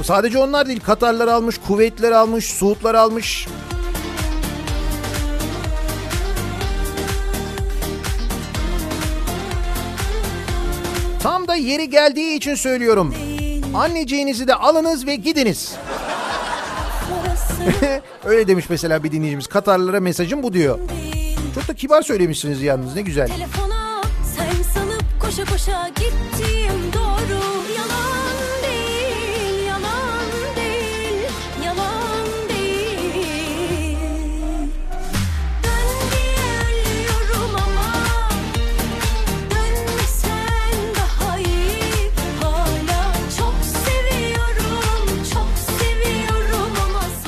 [0.04, 0.80] Sadece onlar değil.
[0.80, 3.48] Katarlar almış, Kuveytler almış, Suudlar almış.
[11.50, 13.16] Da yeri geldiği için söylüyorum.
[13.74, 15.76] Anneciğinizi de alınız ve gidiniz.
[18.26, 19.48] Öyle demiş mesela bir dinleyicimiz.
[19.48, 20.80] Katarlılara mesajım bu diyor.
[21.56, 23.28] Çok da kibar söylemişsiniz yalnız ne güzel.
[23.28, 24.02] Telefona
[24.36, 27.09] sen sanıp koşa koşa gittim doğru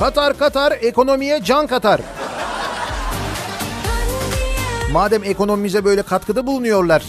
[0.02, 2.02] Katar Katar ekonomiye can katar.
[4.92, 7.04] Madem ekonomimize böyle katkıda bulunuyorlar.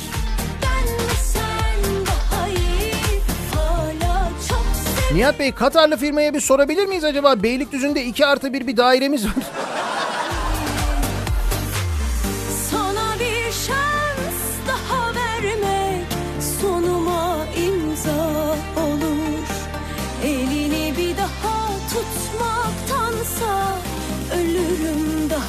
[5.14, 7.42] Nihat Bey Katarlı firmaya bir sorabilir miyiz acaba?
[7.42, 9.34] Beylikdüzü'nde 2 artı bir bir dairemiz var.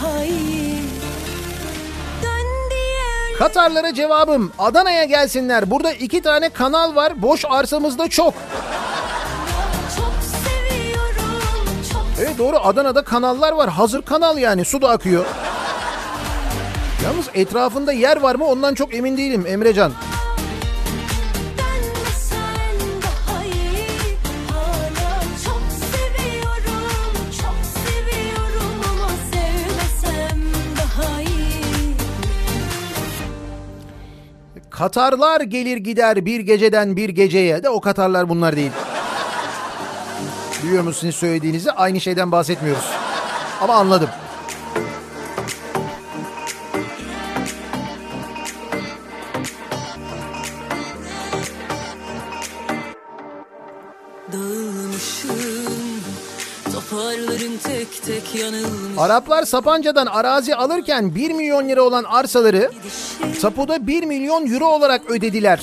[0.04, 0.74] Daha iyi.
[3.40, 5.72] Katarlara cevabım Adana'ya gelsinler.
[5.72, 7.22] Burada iki tane kanal var.
[7.22, 8.34] Boş arsamızda çok.
[9.96, 10.14] çok.
[11.92, 13.70] Çok Evet doğru Adana'da kanallar var.
[13.70, 15.26] Hazır kanal yani su da akıyor.
[17.04, 19.92] Yalnız etrafında yer var mı ondan çok emin değilim Emrecan.
[34.84, 38.72] Katarlar gelir gider bir geceden bir geceye de o Katarlar bunlar değil.
[40.64, 42.92] Biliyor musunuz söylediğinizi aynı şeyden bahsetmiyoruz.
[43.62, 44.10] Ama anladım.
[58.98, 62.72] Araplar Sapanca'dan arazi alırken 1 milyon lira olan arsaları
[63.42, 65.62] tapuda 1 milyon euro olarak ödediler.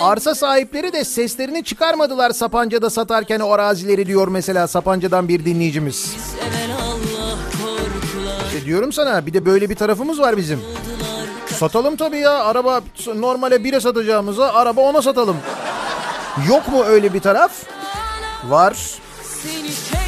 [0.00, 6.16] Arsa sahipleri de seslerini çıkarmadılar Sapanca'da satarken o arazileri diyor mesela Sapanca'dan bir dinleyicimiz.
[8.46, 10.60] İşte diyorum sana bir de böyle bir tarafımız var bizim.
[11.46, 12.80] Satalım tabii ya araba
[13.16, 15.36] normale bire satacağımıza araba ona satalım.
[16.48, 17.52] Yok mu öyle bir taraf?
[18.48, 18.76] Var.
[19.42, 19.99] Seni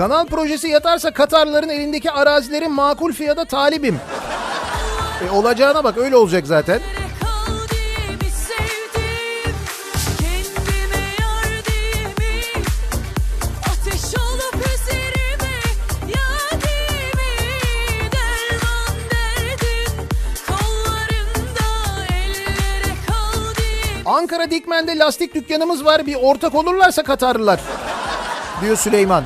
[0.00, 4.00] Kanal projesi yatarsa Katarların elindeki arazilerin makul fiyata talibim.
[5.26, 6.80] E, olacağına bak öyle olacak zaten.
[24.06, 27.60] Ankara Dikmen'de lastik dükkanımız var bir ortak olurlarsa Katarlılar
[28.62, 29.24] diyor Süleyman.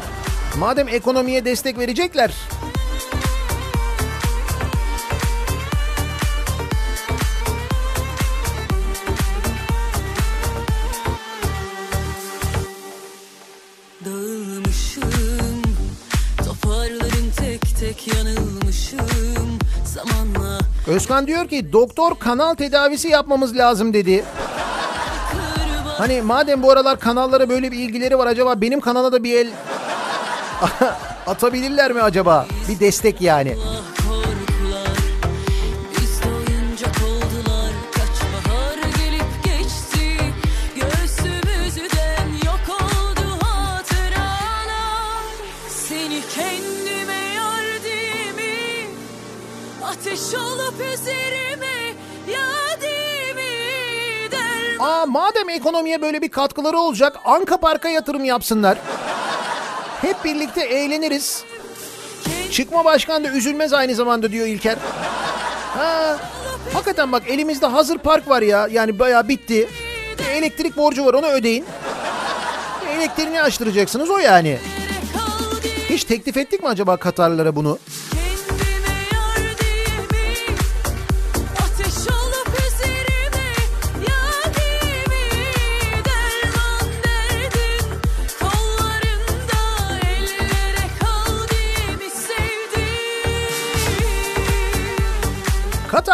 [0.58, 2.34] Madem ekonomiye destek verecekler
[14.04, 15.62] Dağılmışım
[16.44, 24.24] Toparlarım tek tek yanılmışım Zamanla Özkan diyor ki doktor kanal tedavisi yapmamız lazım dedi.
[25.98, 29.48] Hani madem bu aralar kanallara böyle bir ilgileri var acaba benim kanala da bir el
[31.26, 32.46] atabilirler mi acaba?
[32.68, 33.56] Bir destek yani.
[49.84, 51.74] Ateş olup üzerime
[54.80, 58.78] Aa madem ekonomiye böyle bir katkıları olacak Anka Park'a yatırım yapsınlar.
[60.04, 61.44] Hep birlikte eğleniriz.
[62.50, 64.76] Çıkma başkan da üzülmez aynı zamanda diyor İlker.
[65.78, 66.16] Ha,
[66.72, 68.68] hakikaten bak elimizde hazır park var ya.
[68.70, 69.68] Yani bayağı bitti.
[70.32, 71.64] Elektrik borcu var onu ödeyin.
[72.96, 74.58] Elektriğini açtıracaksınız o yani.
[75.90, 77.78] Hiç teklif ettik mi acaba Katarlara bunu?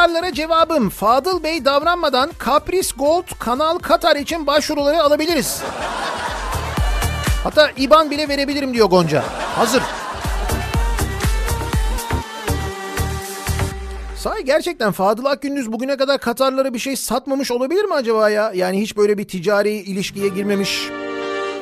[0.01, 5.63] Katarlara cevabım Fadıl Bey davranmadan Kapris Gold Kanal Katar için başvuruları alabiliriz.
[7.45, 9.25] Hatta IBAN bile verebilirim diyor Gonca.
[9.57, 9.83] Hazır.
[14.17, 18.53] Sahi gerçekten Fadıl Akgündüz bugüne kadar Katarlara bir şey satmamış olabilir mi acaba ya?
[18.55, 20.89] Yani hiç böyle bir ticari ilişkiye girmemiş,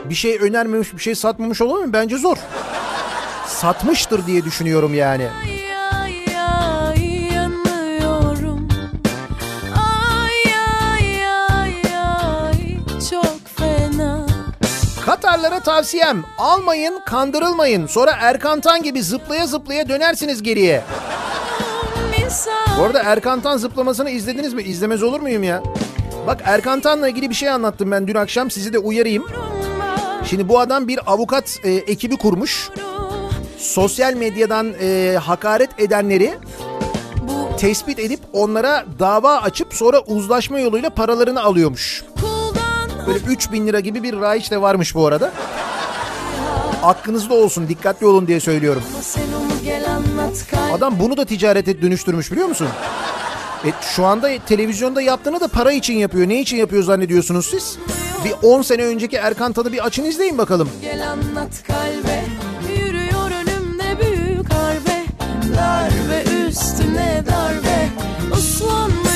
[0.05, 1.93] bir şey önermemiş, bir şey satmamış olabilir mi?
[1.93, 2.37] Bence zor.
[3.47, 5.29] Satmıştır diye düşünüyorum yani.
[5.45, 5.58] Ay
[15.09, 20.85] Katarlara tavsiyem almayın kandırılmayın sonra Erkan Tan gibi zıplaya zıplaya dönersiniz geriye.
[22.79, 24.63] Bu arada Erkan Tan zıplamasını izlediniz mi?
[24.63, 25.63] İzlemez olur muyum ya?
[26.27, 29.27] Bak Erkan Tan'la ilgili bir şey anlattım ben dün akşam sizi de uyarayım.
[30.25, 32.71] Şimdi bu adam bir avukat e, ekibi kurmuş.
[33.59, 36.35] Sosyal medyadan e, hakaret edenleri
[37.59, 42.05] tespit edip onlara dava açıp sonra uzlaşma yoluyla paralarını alıyormuş.
[42.15, 42.28] kuldan
[43.09, 45.33] Böyle 3000 lira gibi bir rayiç de varmış bu arada.
[46.83, 48.83] Aklınızda olsun dikkatli olun diye söylüyorum.
[50.73, 52.69] Adam bunu da ticarete dönüştürmüş biliyor musun?
[53.65, 56.29] E, şu anda televizyonda yaptığını da para için yapıyor.
[56.29, 57.79] Ne için yapıyor zannediyorsunuz siz?
[58.25, 60.71] Bir 10 sene önceki Erkan Tan'ı bir açın izleyin bakalım.
[60.83, 62.25] Gel anlat kalbe
[62.81, 65.05] Yürüyor önümde büyük harbe
[65.57, 67.89] Darbe üstüne darbe
[68.33, 69.08] Uslanmıyor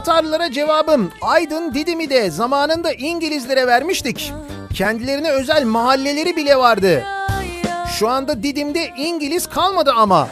[0.00, 4.32] Katarlılara cevabım Aydın Didim'i de zamanında İngilizlere vermiştik.
[4.74, 7.04] Kendilerine özel mahalleleri bile vardı.
[7.98, 10.28] Şu anda Didim'de İngiliz kalmadı ama.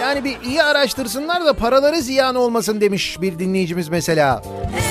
[0.00, 4.42] Yani bir iyi araştırsınlar da paraları ziyan olmasın demiş bir dinleyicimiz mesela.
[4.42, 4.89] Eyvah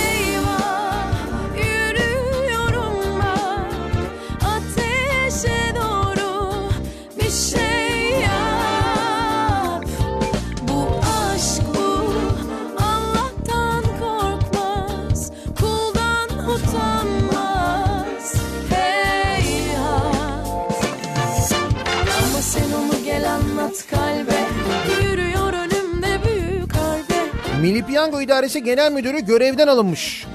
[25.03, 27.25] Yürüyor önümde büyük harbe
[27.61, 30.25] Milli Piyango İdaresi Genel Müdürü görevden alınmış.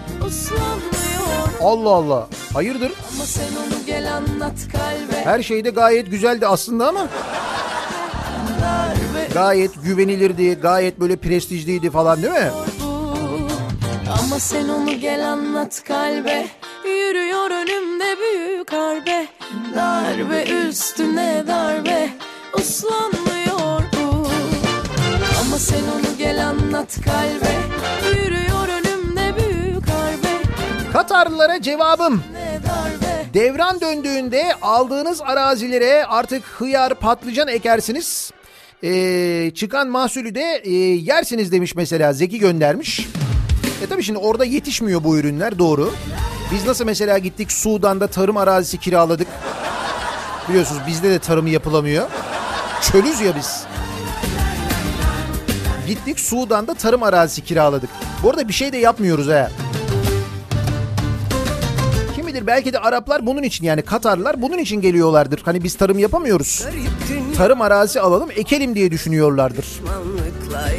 [1.63, 2.29] Allah Allah.
[2.55, 2.93] Hayırdır?
[3.15, 5.25] ama sen onu gel anlat kalbe.
[5.25, 7.09] Her şeyde gayet güzeldi aslında ama.
[9.35, 12.51] Gayet güvenilirdi, gayet böyle prestijliydi falan değil mi?
[14.21, 16.47] Ama sen onu gel anlat kalbe.
[16.85, 19.27] Yürüyor önümde büyük harbe.
[19.75, 22.09] Darbe üstüne darbe.
[22.59, 23.34] Uslanmıyor bu
[25.55, 27.55] Ama sen onu gel anlat kalbe
[28.09, 30.43] Yürüyor önümde büyük harbe
[30.93, 32.23] Katarlılara cevabım.
[32.33, 38.31] Ne darbe Devran döndüğünde aldığınız arazilere artık hıyar, patlıcan ekersiniz.
[38.85, 43.09] Ee, çıkan mahsulü de e, yersiniz demiş mesela Zeki göndermiş.
[43.83, 45.93] E tabii şimdi orada yetişmiyor bu ürünler doğru.
[46.53, 49.29] Biz nasıl mesela gittik Sudan'da tarım arazisi kiraladık.
[50.49, 52.09] Biliyorsunuz bizde de tarım yapılamıyor.
[52.83, 53.74] Çölüz ya biz.
[55.87, 57.91] Gittik Sudan'da tarım arazisi kiraladık.
[58.23, 59.51] Bu arada bir şey de yapmıyoruz ha.
[62.15, 65.43] Kim bilir belki de Araplar bunun için yani Katarlılar bunun için geliyorlardır.
[65.45, 66.65] Hani biz tarım yapamıyoruz.
[67.37, 69.67] Tarım arazi alalım ekelim diye düşünüyorlardır.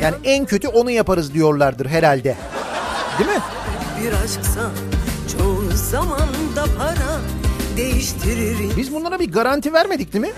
[0.01, 2.35] Yani en kötü onu yaparız diyorlardır herhalde.
[3.19, 3.39] Değil mi?
[4.03, 4.69] Bir aşksa
[5.37, 6.19] çoğu zaman
[6.55, 7.19] da para
[7.77, 8.57] değiştirir.
[8.77, 10.31] Biz bunlara bir garanti vermedik değil mi?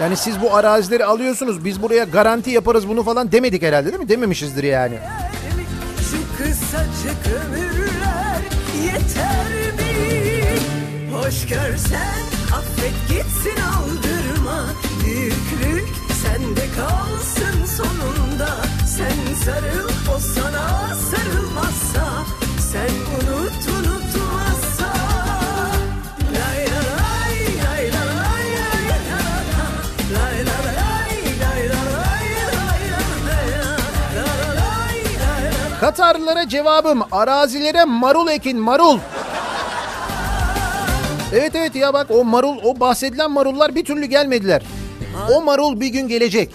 [0.00, 4.08] Yani siz bu arazileri alıyorsunuz biz buraya garanti yaparız bunu falan demedik herhalde değil mi?
[4.08, 4.98] Dememişizdir yani.
[6.10, 8.40] Şu kısacık ömürler
[8.84, 10.00] yeter mi?
[11.12, 12.20] Hoş görsen
[12.54, 14.66] affet gitsin aldırma.
[15.04, 15.88] Büyüklük
[16.22, 18.48] sende kalsın sonunda.
[18.96, 22.24] Sen sarıl o sana sarılmazsa.
[22.72, 23.99] Sen unut.
[35.80, 38.98] Katarlılara cevabım arazilere marul ekin marul.
[41.32, 44.62] Evet evet ya bak o marul o bahsedilen marullar bir türlü gelmediler.
[45.34, 46.50] O marul bir gün gelecek.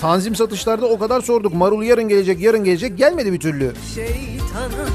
[0.00, 1.54] Tanzim satışlarda o kadar sorduk.
[1.54, 2.98] Marul yarın gelecek, yarın gelecek.
[2.98, 3.72] Gelmedi bir türlü.
[3.94, 4.86] şeytana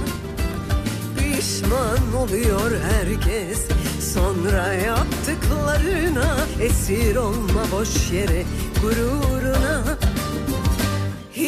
[1.17, 3.67] Pişman oluyor herkes
[4.13, 8.43] Sonra yaptıklarına Esir olma boş yere
[8.82, 9.97] Gururuna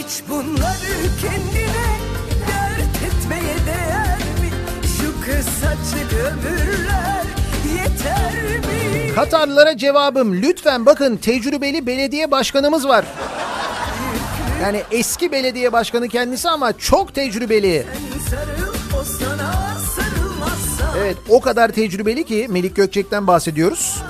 [0.08, 1.86] Hiç bunları kendine
[2.47, 4.49] Dert etmeye değer mi?
[4.97, 7.24] Şu kısacık ömürler
[7.76, 9.16] Yeter mi?
[9.16, 13.06] Katarlılara cevabım lütfen bakın tecrübeli belediye başkanımız var.
[14.62, 17.86] Yani eski belediye başkanı kendisi ama çok tecrübeli.
[18.30, 19.54] Sarıl o sana
[19.95, 24.04] sarılmazsa Evet o kadar tecrübeli ki Melik Gökçek'ten bahsediyoruz.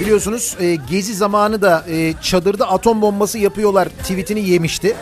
[0.00, 4.96] Biliyorsunuz e, gezi zamanı da e, çadırda atom bombası yapıyorlar tweetini yemişti.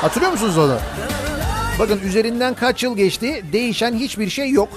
[0.00, 0.78] Hatırlıyor musunuz onu?
[1.78, 4.68] Bakın üzerinden kaç yıl geçti değişen hiçbir şey yok.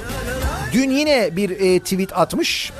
[0.73, 2.71] Dün yine bir e, tweet atmış.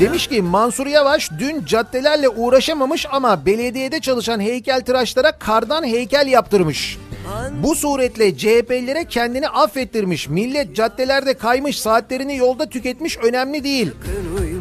[0.00, 6.98] Demiş ki Mansur Yavaş dün caddelerle uğraşamamış ama belediyede çalışan heykeltıraşlara kardan heykel yaptırmış.
[7.62, 10.28] Bu suretle CHP'lilere kendini affettirmiş.
[10.28, 13.90] Millet caddelerde kaymış, saatlerini yolda tüketmiş önemli değil.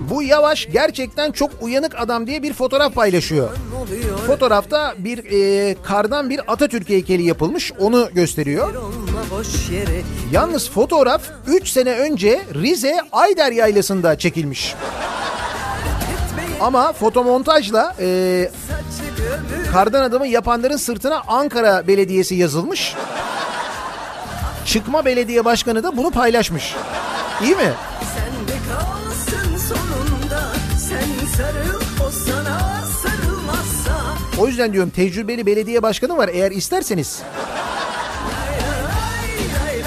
[0.09, 3.49] Bu Yavaş gerçekten çok uyanık adam diye bir fotoğraf paylaşıyor.
[4.27, 8.73] Fotoğrafta bir e, kardan bir Atatürk heykeli yapılmış onu gösteriyor.
[10.31, 14.75] Yalnız fotoğraf 3 sene önce Rize Ayder Yaylası'nda çekilmiş.
[16.61, 18.49] Ama fotomontajla e,
[19.71, 22.95] kardan adamı yapanların sırtına Ankara Belediyesi yazılmış.
[24.65, 26.75] Çıkma belediye başkanı da bunu paylaşmış.
[27.43, 27.71] İyi mi?
[34.39, 37.21] O yüzden diyorum tecrübeli belediye başkanı var eğer isterseniz.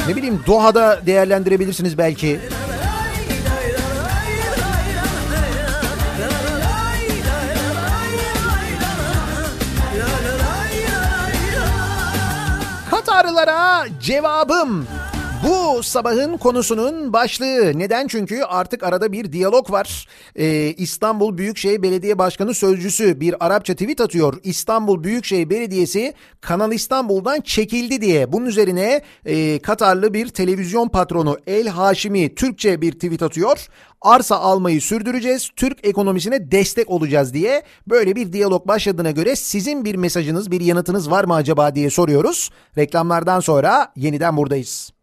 [0.09, 2.41] Ne bileyim Doha'da değerlendirebilirsiniz belki.
[13.41, 14.87] Katarlılara cevabım.
[15.49, 17.79] Bu sabahın konusunun başlığı.
[17.79, 18.07] Neden?
[18.07, 20.09] Çünkü artık arada bir diyalog var.
[20.37, 24.35] Ee, İstanbul Büyükşehir Belediye Başkanı Sözcüsü bir Arapça tweet atıyor.
[24.43, 28.33] İstanbul Büyükşehir Belediyesi Kanal İstanbul'dan çekildi diye.
[28.33, 33.67] Bunun üzerine e, Katarlı bir televizyon patronu El Haşimi Türkçe bir tweet atıyor.
[34.03, 39.95] Arsa almayı sürdüreceğiz, Türk ekonomisine destek olacağız diye böyle bir diyalog başladığına göre sizin bir
[39.95, 42.51] mesajınız, bir yanıtınız var mı acaba diye soruyoruz.
[42.79, 45.00] Reklamlardan sonra yeniden buradayız.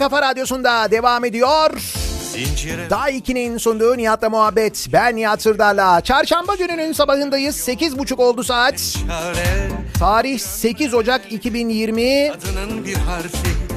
[0.00, 1.70] Kafa radyosunda devam ediyor.
[2.90, 4.86] Daha 2'nin sunduğu Nihat'la muhabbet.
[4.92, 6.00] Ben Nihat Sırdar'la.
[6.00, 7.68] Çarşamba gününün sabahındayız.
[7.68, 8.96] 8.30 oldu saat.
[9.98, 12.30] Tarih 8 Ocak 2020.
[12.30, 13.69] Adının bir harfi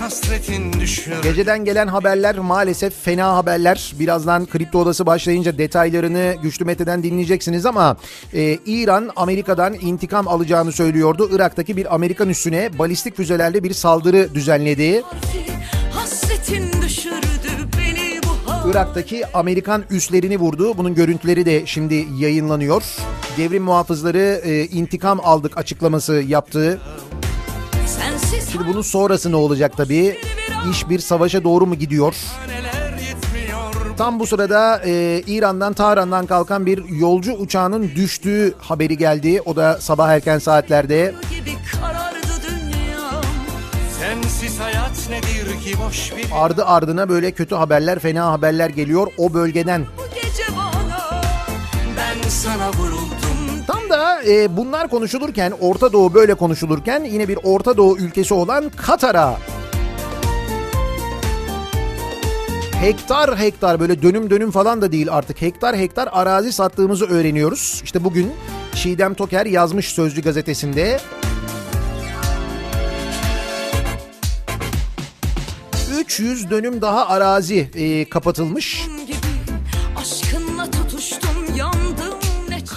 [0.00, 1.22] hasretin düşür.
[1.22, 3.94] Geceden gelen haberler maalesef fena haberler.
[3.98, 7.96] Birazdan kripto odası başlayınca detaylarını Güçlü Mete'den dinleyeceksiniz ama
[8.34, 11.28] e, İran Amerika'dan intikam alacağını söylüyordu.
[11.32, 15.02] Irak'taki bir Amerikan üssüne balistik füzelerle bir saldırı düzenledi.
[15.92, 20.78] Hasretin düşürdü beni bu Irak'taki Amerikan üslerini vurdu.
[20.78, 22.82] Bunun görüntüleri de şimdi yayınlanıyor.
[23.36, 26.80] Devrim muhafızları e, intikam aldık açıklaması yaptı.
[28.52, 30.18] Şimdi bunun sonrası ne olacak tabii?
[30.70, 32.14] İş bir savaşa doğru mu gidiyor?
[33.98, 39.42] Tam bu sırada e, İran'dan Tahran'dan kalkan bir yolcu uçağının düştüğü haberi geldi.
[39.44, 41.14] O da sabah erken saatlerde.
[46.34, 49.86] Ardı ardına böyle kötü haberler, fena haberler geliyor o bölgeden.
[49.98, 51.22] Bu gece bana
[51.96, 53.27] ben sana vuruldum
[53.98, 59.38] Da e, bunlar konuşulurken, Orta Doğu böyle konuşulurken yine bir Orta Doğu ülkesi olan Katar'a
[62.80, 67.80] hektar hektar böyle dönüm dönüm falan da değil artık hektar hektar arazi sattığımızı öğreniyoruz.
[67.84, 68.32] İşte bugün
[68.74, 70.98] Çiğdem Toker yazmış Sözcü gazetesinde.
[75.98, 78.86] 300 dönüm daha arazi e, kapatılmış.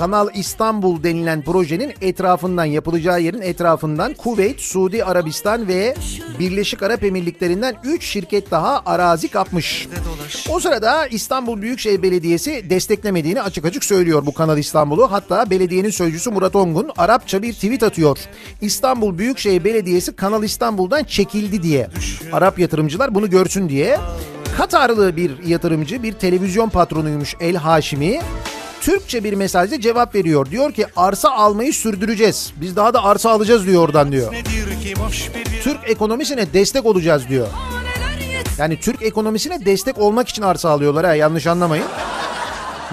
[0.02, 5.96] Kanal İstanbul denilen projenin etrafından yapılacağı yerin etrafından Kuveyt, Suudi Arabistan ve
[6.40, 9.88] Birleşik Arap Emirlikleri'nden 3 şirket daha arazi kapmış.
[10.50, 15.12] O sırada İstanbul Büyükşehir Belediyesi desteklemediğini açık açık söylüyor bu Kanal İstanbul'u.
[15.12, 18.18] Hatta belediyenin sözcüsü Murat Ongun Arapça bir tweet atıyor.
[18.62, 21.88] İstanbul Büyükşehir Belediyesi Kanal İstanbul'dan çekildi diye.
[22.32, 23.98] Arap yatırımcılar bunu görsün diye.
[24.58, 28.20] Katarlı bir yatırımcı, bir televizyon patronuymuş El Haşimi.
[28.82, 30.52] Türkçe bir mesajla cevap veriyor.
[30.52, 32.54] Diyor ki arsa almayı sürdüreceğiz.
[32.62, 34.34] Biz daha da arsa alacağız diyor oradan diyor.
[35.64, 37.48] Türk ekonomisine destek olacağız diyor.
[38.58, 41.86] Yani Türk ekonomisine destek olmak için arsa alıyorlar ha yanlış anlamayın.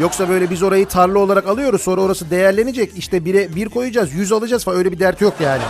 [0.00, 4.32] Yoksa böyle biz orayı tarla olarak alıyoruz sonra orası değerlenecek işte bire bir koyacağız yüz
[4.32, 5.62] alacağız falan öyle bir dert yok yani.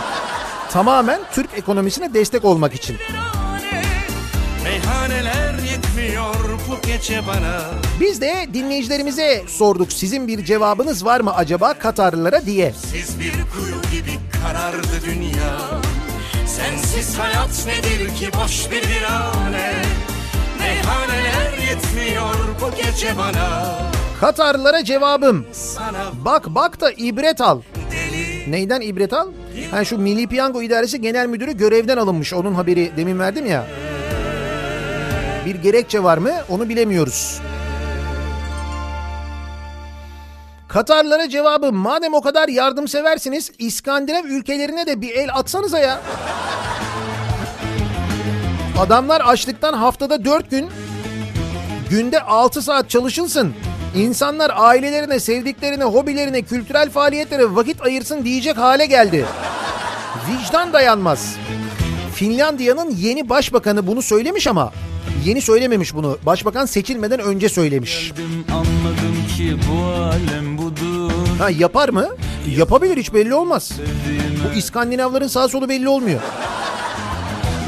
[0.71, 2.97] Tamamen Türk ekonomisine destek olmak için.
[4.63, 5.38] Meyhaneler
[6.89, 7.61] gece bana
[7.99, 12.73] Biz de dinleyicilerimize sorduk sizin bir cevabınız var mı acaba Katarlılara diye.
[12.73, 14.11] Siz bir kuyu gibi
[14.43, 15.57] karardı dünya
[16.47, 19.73] Sensiz hayat nedir ki boş bir virane
[20.59, 23.75] Meyhaneler yetmiyor bu gece bana
[24.19, 25.45] Katarlılara cevabım.
[25.51, 27.61] Sana Bak bak da ibret al.
[28.47, 29.27] Neyden ibret al?
[29.71, 32.33] Ha şu Milli Piyango İdaresi Genel Müdürü görevden alınmış.
[32.33, 33.65] Onun haberi demin verdim ya.
[35.45, 36.31] Bir gerekçe var mı?
[36.49, 37.41] Onu bilemiyoruz.
[40.67, 46.01] Katarlara cevabı madem o kadar yardımseversiniz İskandinav ülkelerine de bir el atsanıza ya.
[48.79, 50.69] Adamlar açlıktan haftada 4 gün
[51.89, 53.53] günde 6 saat çalışılsın.
[53.95, 59.25] İnsanlar ailelerine, sevdiklerine, hobilerine, kültürel faaliyetlere vakit ayırsın diyecek hale geldi.
[60.29, 61.35] Vicdan dayanmaz.
[62.15, 64.71] Finlandiya'nın yeni başbakanı bunu söylemiş ama
[65.25, 66.17] yeni söylememiş bunu.
[66.25, 68.13] Başbakan seçilmeden önce söylemiş.
[69.37, 69.89] Ki bu
[71.39, 72.07] Ha yapar mı?
[72.57, 73.71] Yapabilir hiç belli olmaz.
[74.45, 76.19] Bu İskandinavların sağ solu belli olmuyor.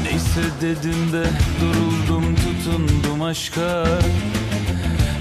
[0.04, 1.24] Neyse dedim de
[1.60, 3.84] duruldum tutundum aşka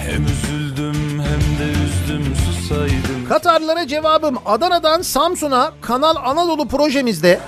[0.09, 7.39] Hem üzüldüm hem de üzdüm susaydım Katarlara cevabım Adana'dan Samsun'a Kanal Anadolu projemizde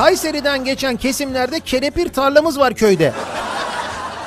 [0.00, 3.12] Kayseri'den geçen kesimlerde kelepir tarlamız var köyde.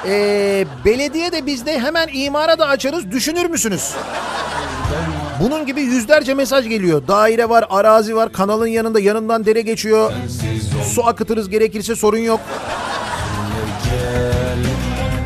[0.05, 3.91] Ee, belediye de bizde hemen imara da açarız düşünür müsünüz?
[5.39, 7.07] Bunun gibi yüzlerce mesaj geliyor.
[7.07, 10.11] Daire var, arazi var, kanalın yanında yanından dere geçiyor.
[10.93, 12.39] Su akıtırız gerekirse sorun yok.
[13.83, 14.63] Gel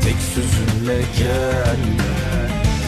[0.04, 1.78] tek sözünle gel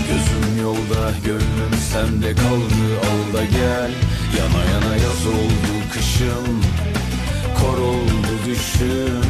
[0.07, 3.91] Gözüm yolda gönlüm sende kaldı al gel
[4.37, 6.61] Yana yana yaz oldu kışım
[7.61, 9.21] Kor oldu düşüm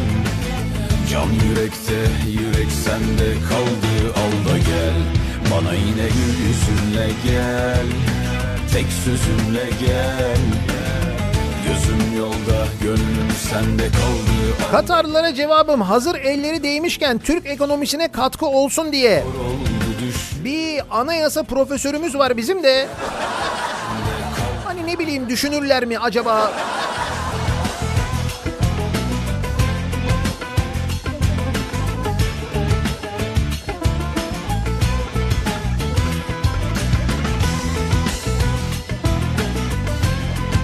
[1.12, 4.96] Can yürekte yürek sende kaldı al da gel
[5.52, 7.86] Bana yine gül yüzünle gel
[8.74, 10.38] Tek sözünle gel
[11.68, 19.24] Gözüm yolda gönlüm sende kaldı Katarlılara cevabım hazır elleri değmişken Türk ekonomisine katkı olsun diye.
[20.44, 22.88] Bir anayasa profesörümüz var bizim de.
[24.66, 26.52] Hani ne bileyim düşünürler mi acaba?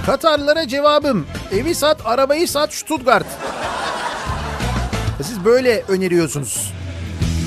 [0.05, 3.25] Katarlılara cevabım evi sat arabayı sat Stuttgart.
[5.23, 6.73] Siz böyle öneriyorsunuz.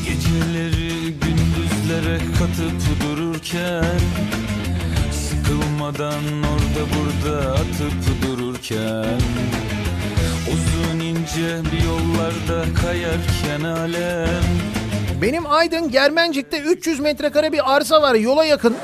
[0.06, 4.00] Geceleri gündüzlere katıp dururken
[5.12, 9.20] Sıkılmadan orada burada atıp dururken
[10.52, 14.44] Uzun ince bir yollarda kayarken alem
[15.22, 18.76] Benim Aydın Germencik'te 300 metrekare bir arsa var yola yakın.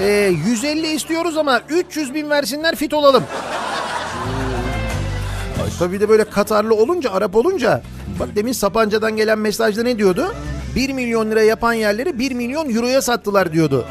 [0.00, 3.24] Ee, 150 istiyoruz ama 300 bin versinler fit olalım.
[5.78, 7.82] Tabii de böyle Katarlı olunca, Arap olunca.
[8.20, 10.34] Bak demin Sapanca'dan gelen mesajda ne diyordu?
[10.76, 13.86] 1 milyon lira yapan yerleri 1 milyon euroya sattılar diyordu.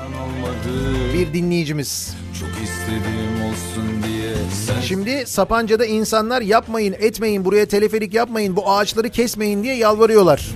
[1.13, 2.13] Bir dinleyicimiz.
[2.39, 4.33] Çok istedim olsun diye
[4.65, 10.49] sen Şimdi Sapanca'da insanlar yapmayın, etmeyin, buraya teleferik yapmayın, bu ağaçları kesmeyin diye yalvarıyorlar.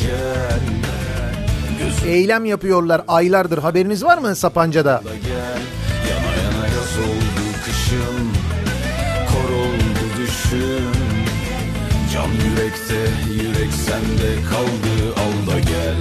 [0.00, 0.75] gel
[2.06, 3.58] Eylem yapıyorlar aylardır.
[3.58, 5.02] Haberiniz var mı Sapanca'da?
[12.66, 15.96] yürekte yürek sende kaldı al da gel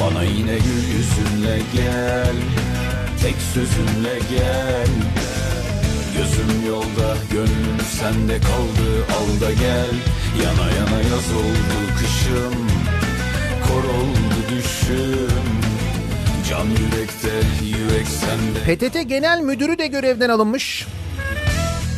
[0.00, 2.36] Bana yine gül yüzünle gel
[3.22, 4.88] Tek sözünle gel
[6.16, 9.94] Gözüm yolda gönlüm sende kaldı al da gel
[10.44, 12.83] Yana yana yaz oldu kışım
[13.68, 15.28] Kor oldu düşüm
[16.50, 17.28] Can yürekte
[17.64, 20.86] yürek sende PTT Genel Müdürü de görevden alınmış.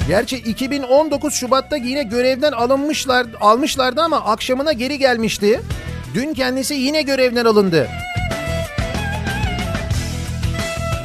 [0.08, 5.60] Gerçi 2019 Şubat'ta yine görevden alınmışlar almışlardı ama akşamına geri gelmişti.
[6.14, 7.88] Dün kendisi yine görevden alındı.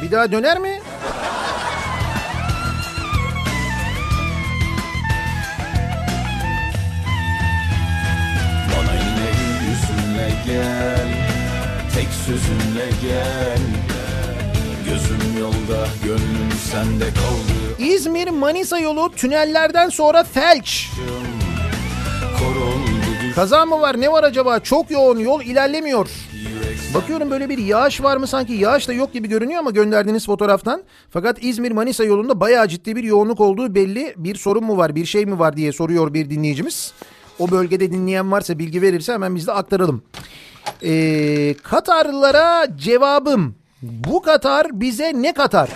[0.02, 0.81] Bir daha döner mi?
[10.52, 11.08] Gel
[11.94, 13.58] Tek sözünle gel
[14.84, 20.90] Gözüm yolda gönlüm sende kaldı İzmir Manisa yolu tünellerden sonra felç.
[23.34, 24.60] Kaza mı var ne var acaba?
[24.60, 26.08] Çok yoğun yol ilerlemiyor.
[26.94, 30.82] Bakıyorum böyle bir yağış var mı sanki yağış da yok gibi görünüyor ama gönderdiğiniz fotoğraftan.
[31.10, 34.14] Fakat İzmir Manisa yolunda bayağı ciddi bir yoğunluk olduğu belli.
[34.16, 36.92] Bir sorun mu var bir şey mi var diye soruyor bir dinleyicimiz.
[37.38, 40.02] O bölgede dinleyen varsa bilgi verirse hemen biz de aktaralım.
[40.84, 45.70] Ee, Katarlılara cevabım bu Katar bize ne katar?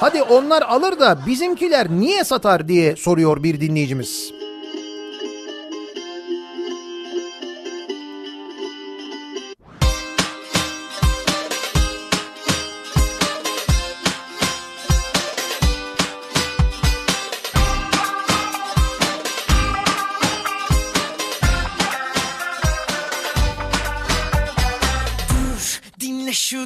[0.00, 4.32] Hadi onlar alır da bizimkiler niye satar diye soruyor bir dinleyicimiz.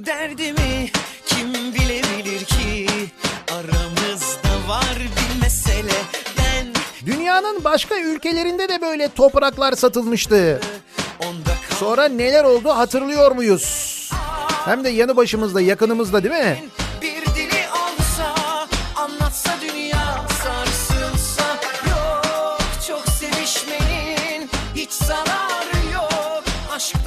[0.06, 0.90] Derdimi
[1.26, 2.86] Kim bilebilir ki
[3.52, 6.02] Aramızda var bir mesele
[6.38, 6.66] Ben
[7.06, 10.60] Dünyanın başka ülkelerinde de böyle topraklar satılmıştı.
[11.78, 13.94] Sonra neler oldu hatırlıyor muyuz?
[14.64, 16.58] Hem de yanı başımızda, yakınımızda değil mi?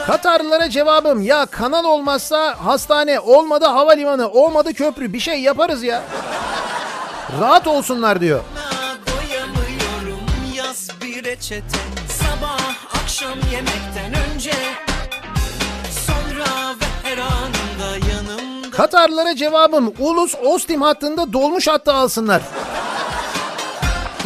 [0.07, 6.03] Katarlılara cevabım ya kanal olmazsa hastane, olmadı havalimanı, olmadı köprü bir şey yaparız ya.
[7.41, 8.39] Rahat olsunlar diyor.
[9.07, 11.79] doyamıyorum Yaz bir reçete
[12.09, 12.59] Sabah
[13.03, 14.51] akşam yemekten önce
[16.05, 22.41] Sonra ve her anında yanımda Katarlılara cevabım Ulus Ostim hattında dolmuş hattı alsınlar.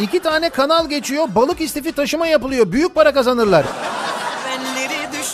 [0.00, 2.72] İki tane kanal geçiyor, balık istifi taşıma yapılıyor.
[2.72, 3.64] Büyük para kazanırlar.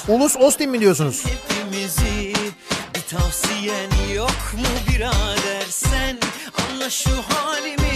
[0.09, 1.24] Ulus Ostim mi diyorsunuz?
[1.26, 2.32] hepimizi
[2.94, 6.18] Bir tavsiyen yok mu birader sen
[6.70, 7.88] Anla şu halimi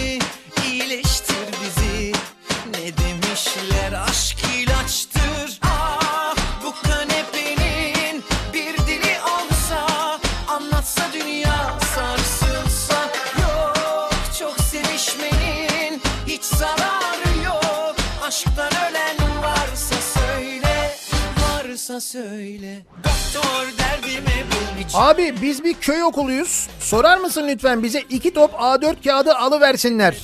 [21.83, 24.43] Varsa söyle Doktor derdime
[24.79, 26.67] bir Abi biz bir köy okuluyuz.
[26.79, 30.17] Sorar mısın lütfen bize iki top A4 kağıdı alıversinler.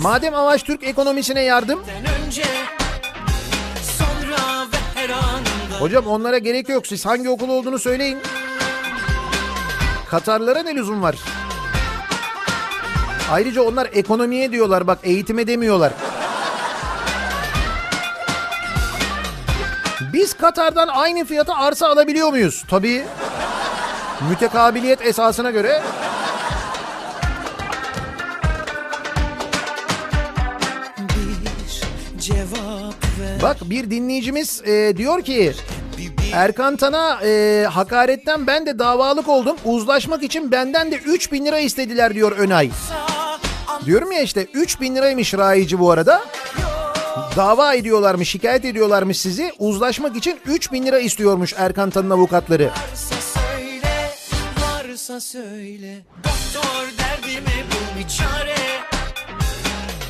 [0.00, 1.80] Madem Avaş Türk ekonomisine yardım.
[2.26, 2.42] önce
[3.98, 6.86] Sonra ve her anında Hocam onlara gerek yok.
[6.86, 8.18] Siz hangi okul olduğunu söyleyin.
[10.10, 11.16] Katarlara ne lüzum var?
[13.30, 15.92] Ayrıca onlar ekonomiye diyorlar bak eğitime demiyorlar.
[20.16, 22.64] Biz Katar'dan aynı fiyata arsa alabiliyor muyuz?
[22.70, 23.04] Tabii.
[24.30, 25.82] Mütekabiliyet esasına göre
[33.42, 35.52] Bak bir dinleyicimiz e, diyor ki
[36.32, 39.56] Erkan Tan'a e, hakaretten ben de davalık oldum.
[39.64, 42.70] Uzlaşmak için benden de 3 bin lira istediler diyor Önay.
[43.84, 46.22] Diyorum ya işte 3 bin liraymış rayici bu arada.
[47.36, 49.52] Dava ediyorlarmış, şikayet ediyorlarmış sizi.
[49.58, 52.70] Uzlaşmak için 3000 lira istiyormuş Erkan Tan'ın avukatları.
[52.70, 54.10] Varsa söyle,
[54.60, 58.56] varsa söyle Doktor derdime bul bir çare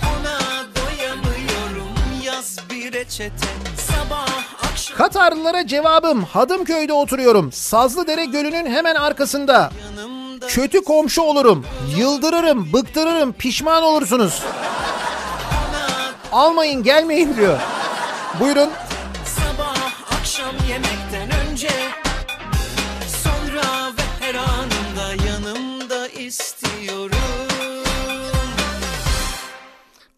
[0.03, 0.39] Ona
[0.77, 1.95] doyamıyorum
[2.25, 3.47] Yaz bir reçete
[3.87, 4.27] Sabah
[4.97, 7.53] Katarlılara cevabım Hadımköy'de oturuyorum.
[7.53, 9.71] Sazlıdere Gölü'nün hemen arkasında.
[10.49, 11.67] Kötü komşu olurum.
[11.99, 14.43] Yıldırırım, bıktırırım, pişman olursunuz.
[16.37, 17.59] Almayın gelmeyin diyor.
[18.41, 18.70] Buyurun.
[19.24, 19.76] Sabah
[20.18, 21.68] akşam yemekten önce
[23.24, 27.18] Sonra ve her anında yanımda istiyorum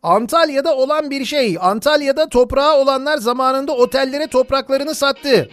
[0.03, 1.57] Antalya'da olan bir şey.
[1.61, 5.51] Antalya'da toprağı olanlar zamanında otellere topraklarını sattı.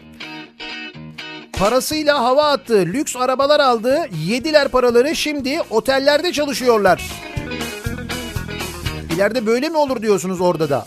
[1.59, 7.01] Parasıyla hava attı, lüks arabalar aldı, yediler paraları şimdi otellerde çalışıyorlar.
[9.16, 10.86] İleride böyle mi olur diyorsunuz orada da?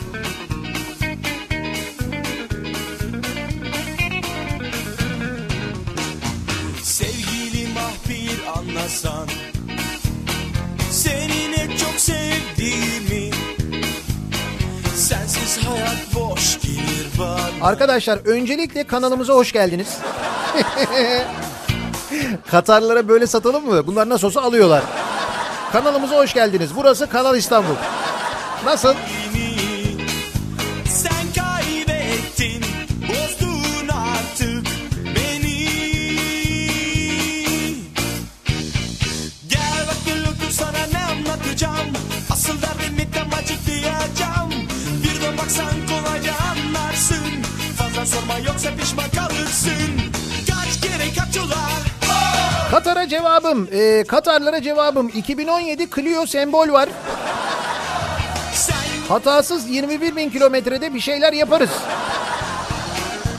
[6.83, 9.29] Sevgilim ah bir anlasan
[10.91, 13.31] Seni ne çok sevdiğimi
[14.97, 19.97] Sensiz hayat boş gelir bana Arkadaşlar öncelikle kanalımıza hoş geldiniz.
[22.51, 23.87] Katarlara böyle satalım mı?
[23.87, 24.83] Bunlar nasıl olsa alıyorlar.
[25.73, 26.71] Kanalımıza hoş geldiniz.
[26.77, 27.75] Burası Kanal İstanbul.
[28.65, 28.95] Nasıl?
[30.89, 32.65] Sen kaybettin
[33.09, 34.67] Bozdun artık
[35.05, 35.69] beni.
[39.49, 41.89] Gel bak gel otur sana ne anlatacağım?
[42.31, 44.51] Asıl derdimi tam açıklayacağım.
[45.05, 47.43] Bir de baksan kolayca anlarsın.
[47.79, 49.91] Fazla sorma yoksa pişman kalırsın.
[50.49, 51.69] Kaç kere kaç ola
[52.71, 55.09] Katar'a cevabım, e, Katarlara cevabım.
[55.09, 56.89] 2017 Clio sembol var.
[59.09, 61.71] Hatasız 21 bin kilometrede bir şeyler yaparız.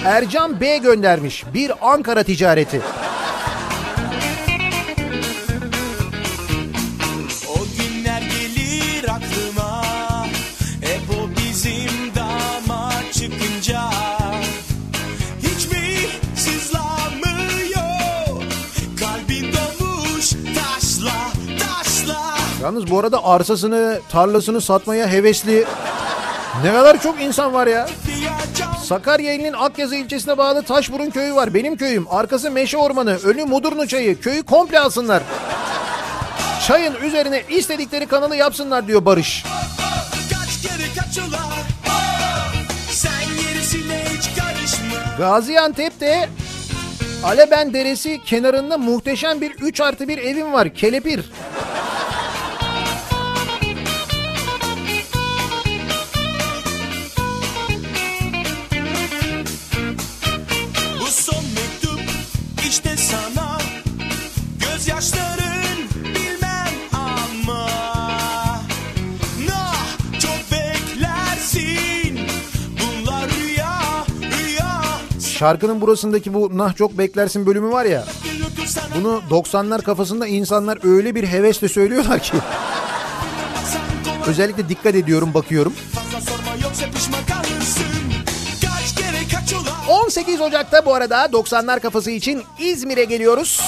[0.05, 1.43] Ercan B göndermiş.
[1.53, 2.82] Bir Ankara ticareti.
[22.70, 25.65] Yalnız bu arada arsasını, tarlasını satmaya hevesli
[26.63, 27.89] ne kadar çok insan var ya.
[28.84, 31.53] Sakarya ilinin Akyazı ilçesine bağlı Taşburun köyü var.
[31.53, 32.05] Benim köyüm.
[32.09, 33.17] Arkası meşe ormanı.
[33.24, 34.22] Önü Mudurnu çayı.
[34.22, 35.24] Köyü komple alsınlar.
[36.67, 39.45] Çayın üzerine istedikleri kanalı yapsınlar diyor Barış.
[45.17, 46.30] Gaziantep'te
[47.24, 50.74] Aleben Deresi kenarında muhteşem bir 3 artı 1 evim var.
[50.74, 51.32] Kelepir.
[75.39, 78.05] Şarkının burasındaki bu nah çok beklersin bölümü var ya.
[78.95, 82.33] Bunu 90'lar kafasında insanlar öyle bir hevesle söylüyorlar ki.
[84.27, 85.73] Özellikle dikkat ediyorum, bakıyorum.
[85.93, 87.83] Fazla sorma yoksa pişman kalırsın
[88.61, 93.61] Kaç kere kaç ola 18 Ocak'ta bu arada 90'lar kafası için İzmir'e geliyoruz.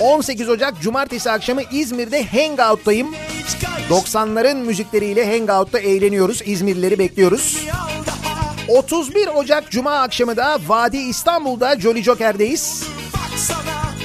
[0.00, 3.14] 18 Ocak Cumartesi akşamı İzmir'de Hangout'tayım.
[3.90, 6.42] 90'ların müzikleriyle Hangout'ta eğleniyoruz.
[6.44, 7.58] İzmirlileri bekliyoruz.
[8.68, 12.84] 31 Ocak Cuma akşamı da Vadi İstanbul'da Jolly Joker'deyiz.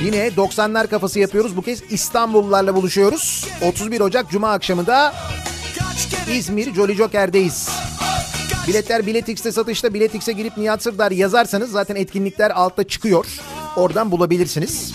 [0.03, 1.57] Yine 90'lar kafası yapıyoruz.
[1.57, 3.47] Bu kez İstanbullularla buluşuyoruz.
[3.61, 5.13] 31 Ocak Cuma akşamı da
[6.31, 7.69] İzmir Jolly Joker'deyiz.
[8.67, 9.93] Biletler Biletix'te satışta.
[9.93, 13.25] Biletix'e girip Nihat Sırdar yazarsanız zaten etkinlikler altta çıkıyor.
[13.75, 14.93] Oradan bulabilirsiniz.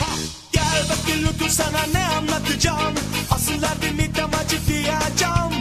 [0.53, 2.95] Gel bak otur sana ne anlatacağım
[3.31, 5.53] Asıl derdimi tam açıklayacağım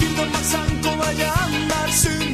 [0.00, 2.29] Bir de baksan kolayca anlarsın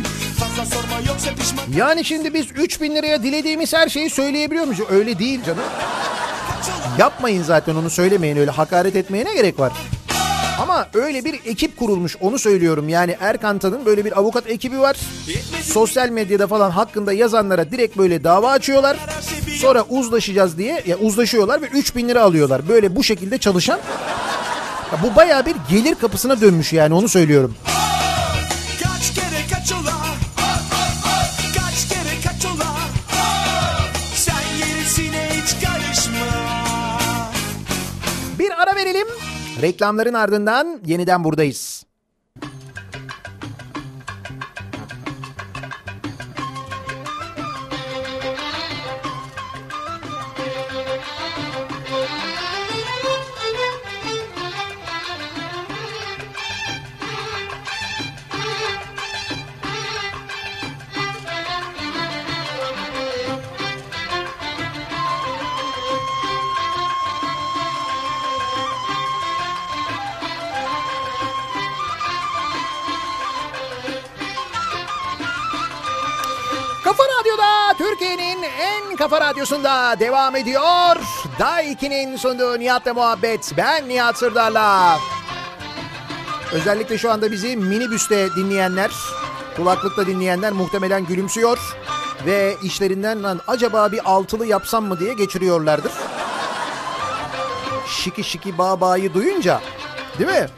[1.77, 4.81] Yani şimdi biz 3000 liraya dilediğimiz her şeyi söyleyebiliyor muyuz?
[4.91, 5.63] Öyle değil canım.
[6.99, 9.73] Yapmayın zaten onu söylemeyin öyle hakaret etmeye ne gerek var?
[10.61, 12.89] Ama öyle bir ekip kurulmuş onu söylüyorum.
[12.89, 14.97] Yani Erkantan'ın böyle bir avukat ekibi var.
[15.63, 18.97] Sosyal medyada falan hakkında yazanlara direkt böyle dava açıyorlar.
[19.61, 22.69] Sonra uzlaşacağız diye ya uzlaşıyorlar ve 3000 lira alıyorlar.
[22.69, 23.81] Böyle bu şekilde çalışan
[24.93, 27.55] ya bu bayağı bir gelir kapısına dönmüş yani onu söylüyorum.
[39.63, 41.86] Reklamların ardından yeniden buradayız.
[79.67, 80.97] Kafa radyosunda devam ediyor.
[81.39, 83.53] Daiki'nin sunduğu Nihat'la muhabbet.
[83.57, 84.99] Ben Nihat Sırdar'la.
[86.53, 88.91] Özellikle şu anda bizi minibüste dinleyenler,
[89.57, 91.77] kulaklıkla dinleyenler muhtemelen gülümsüyor.
[92.27, 95.93] Ve işlerinden lan acaba bir altılı yapsam mı diye geçiriyorlardır.
[97.87, 99.61] Şiki şiki babayı duyunca
[100.19, 100.49] değil mi?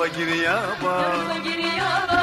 [0.00, 2.22] Yer fakir yaba giri yaba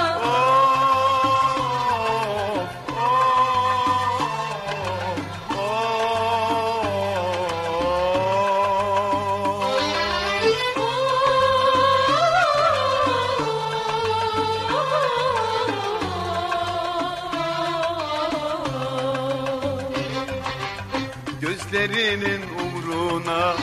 [21.42, 23.56] Gözlerinin umruna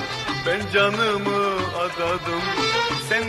[0.47, 2.64] ben canımı adadım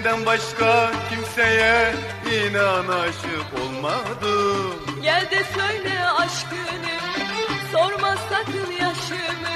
[0.05, 1.93] Senden başka kimseye
[2.33, 5.01] inan aşık olmadım.
[5.01, 6.95] Gel de söyle aşkını
[7.71, 9.55] Sorma sakın yaşımı.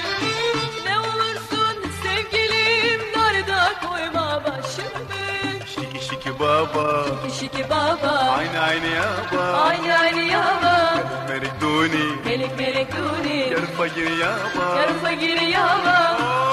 [0.86, 5.66] Ne olursun sevgilim Darda koyma başımı.
[5.76, 7.06] Şiki şiki baba.
[7.24, 8.36] Şiki şiki baba.
[8.38, 9.62] Aynı aynı yaba.
[9.62, 10.96] Aynı aynı yaba.
[11.30, 12.16] Merik duni.
[12.26, 13.38] Melik melik duni.
[13.38, 14.78] Yer fakir yaba.
[14.78, 16.49] Yarısa giri yaba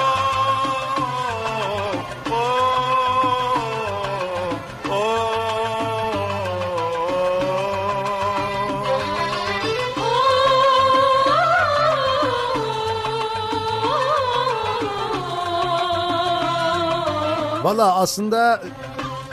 [17.67, 18.61] Valla aslında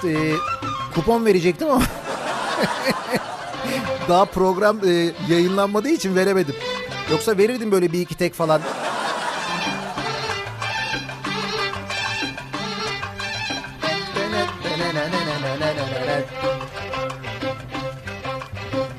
[0.04, 0.32] e,
[0.94, 1.82] kupon verecektim ama
[4.08, 6.54] daha program e, yayınlanmadığı için veremedim.
[7.10, 8.60] Yoksa verirdim böyle bir iki tek falan.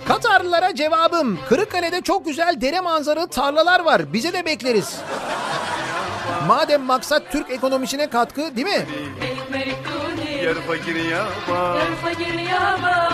[0.08, 1.40] Katarlılara cevabım.
[1.50, 4.14] Kırıkkale'de çok güzel dere manzaralı tarlalar var.
[4.14, 5.00] Bize de bekleriz.
[6.47, 8.86] Madem maksat Türk ekonomisine katkı değil mi?
[9.19, 13.09] Melik melik duni Yer fakir yaba Yarısa giri yaba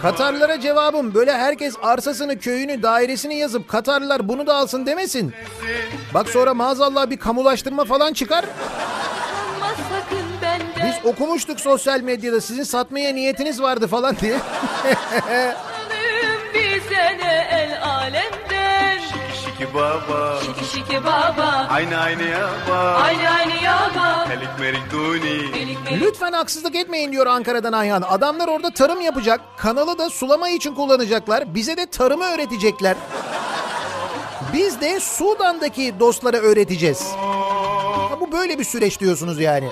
[0.00, 5.32] anlat Katarlılara cevabım böyle herkes arsasını, köyünü, dairesini yazıp Katarlılar bunu da alsın demesin.
[6.14, 8.44] Bak sonra maazallah bir kamulaştırma falan çıkar.
[10.84, 14.38] Biz okumuştuk sosyal medyada sizin satmaya niyetiniz vardı falan diye.
[19.74, 26.02] Baba Şiki şiki baba Aynı aynı yaba Aynı aynı yaba Helik merik duni Melik melik
[26.02, 28.02] Lütfen haksızlık etmeyin diyor Ankara'dan Ayhan.
[28.02, 29.40] Adamlar orada tarım yapacak.
[29.56, 31.54] Kanalı da sulama için kullanacaklar.
[31.54, 32.96] Bize de tarımı öğretecekler.
[34.52, 37.02] Biz de Sudan'daki dostlara öğreteceğiz.
[37.16, 39.68] Ha, bu böyle bir süreç diyorsunuz yani.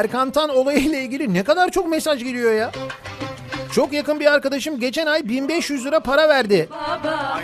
[0.00, 2.70] Erkantan olayıyla ilgili ne kadar çok mesaj geliyor ya.
[3.72, 6.68] Çok yakın bir arkadaşım geçen ay 1500 lira para verdi.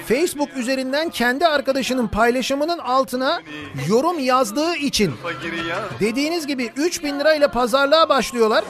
[0.08, 3.40] Facebook üzerinden kendi arkadaşının paylaşımının altına
[3.88, 5.14] yorum yazdığı için.
[6.00, 8.64] Dediğiniz gibi 3000 lirayla pazarlığa başlıyorlar.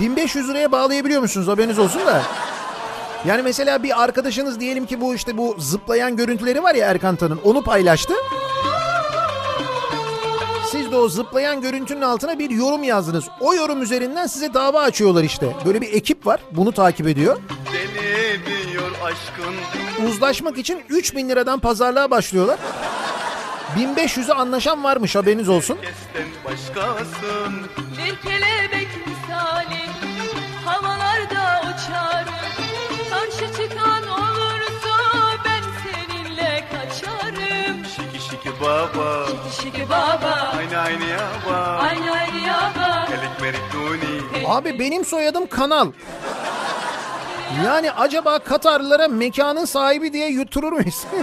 [0.00, 2.22] 1500 liraya bağlayabiliyor musunuz haberiniz olsun da.
[3.26, 7.40] Yani mesela bir arkadaşınız diyelim ki bu işte bu zıplayan görüntüleri var ya Erkan Tan'ın
[7.44, 8.14] onu paylaştı.
[10.76, 13.24] Siz de o zıplayan görüntünün altına bir yorum yazdınız.
[13.40, 15.46] O yorum üzerinden size dava açıyorlar işte.
[15.66, 17.36] Böyle bir ekip var bunu takip ediyor.
[20.08, 22.58] Uzlaşmak için 3000 liradan pazarlığa başlıyorlar.
[23.76, 25.78] 1500'e anlaşan varmış haberiniz olsun.
[27.98, 29.85] Bir kelebek misali
[38.66, 43.08] Şiki baba Şiki şiki baba Aynı aynı yaba Aynı aynı yaba
[43.42, 45.92] merik duni Abi benim soyadım Kanal.
[47.64, 51.04] Yani acaba Katarlılara mekanın sahibi diye yutturur muyuz?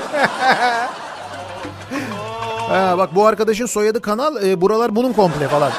[2.69, 5.71] ha, bak bu arkadaşın soyadı kanal e, buralar bunun komple falan.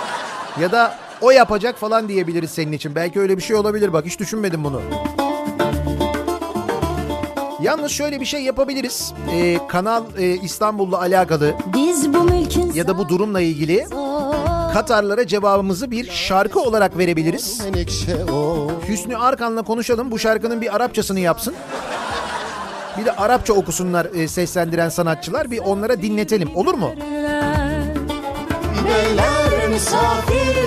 [0.61, 2.95] Ya da o yapacak falan diyebiliriz senin için.
[2.95, 4.81] Belki öyle bir şey olabilir bak hiç düşünmedim bunu.
[7.65, 9.13] Yalnız şöyle bir şey yapabiliriz.
[9.33, 11.55] Ee, kanal e, İstanbul'la alakalı
[12.75, 13.87] ya da bu durumla ilgili
[14.73, 17.61] Katarlara cevabımızı bir şarkı olarak verebiliriz.
[18.89, 20.11] Hüsnü Arkan'la konuşalım.
[20.11, 21.55] Bu şarkının bir Arapçasını yapsın.
[22.99, 25.51] Bir de Arapça okusunlar e, seslendiren sanatçılar.
[25.51, 26.57] Bir onlara dinletelim.
[26.57, 26.93] Olur mu?
[28.85, 30.64] Beyler misafir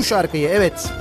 [0.00, 0.92] Bu şarkıyı evet.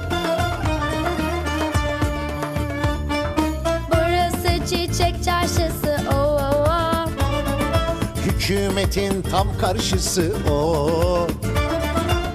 [3.91, 7.07] Burası çiçek çarşısı oh oh oh.
[8.25, 11.27] Hükümetin tam karşısı o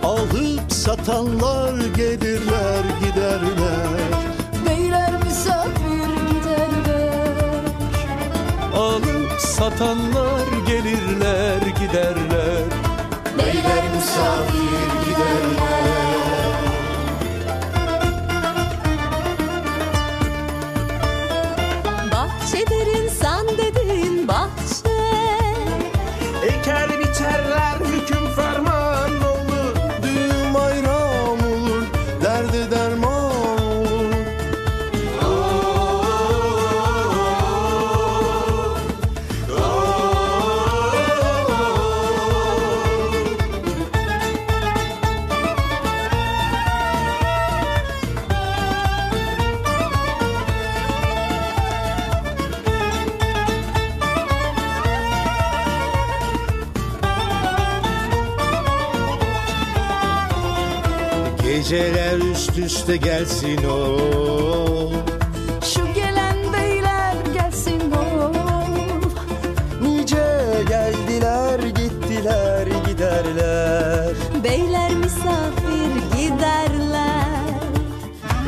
[0.03, 3.89] Alıp satanlar gelirler giderler.
[4.69, 7.65] Beyler misafir giderler.
[8.77, 12.65] Alıp satanlar gelirler giderler.
[13.39, 15.04] Beyler misafir
[62.59, 63.99] üst üste gelsin o.
[65.75, 68.33] Şu gelen beyler gelsin oh
[69.83, 70.17] Nice
[70.69, 74.15] geldiler gittiler giderler.
[74.45, 77.45] Beyler misafir giderler.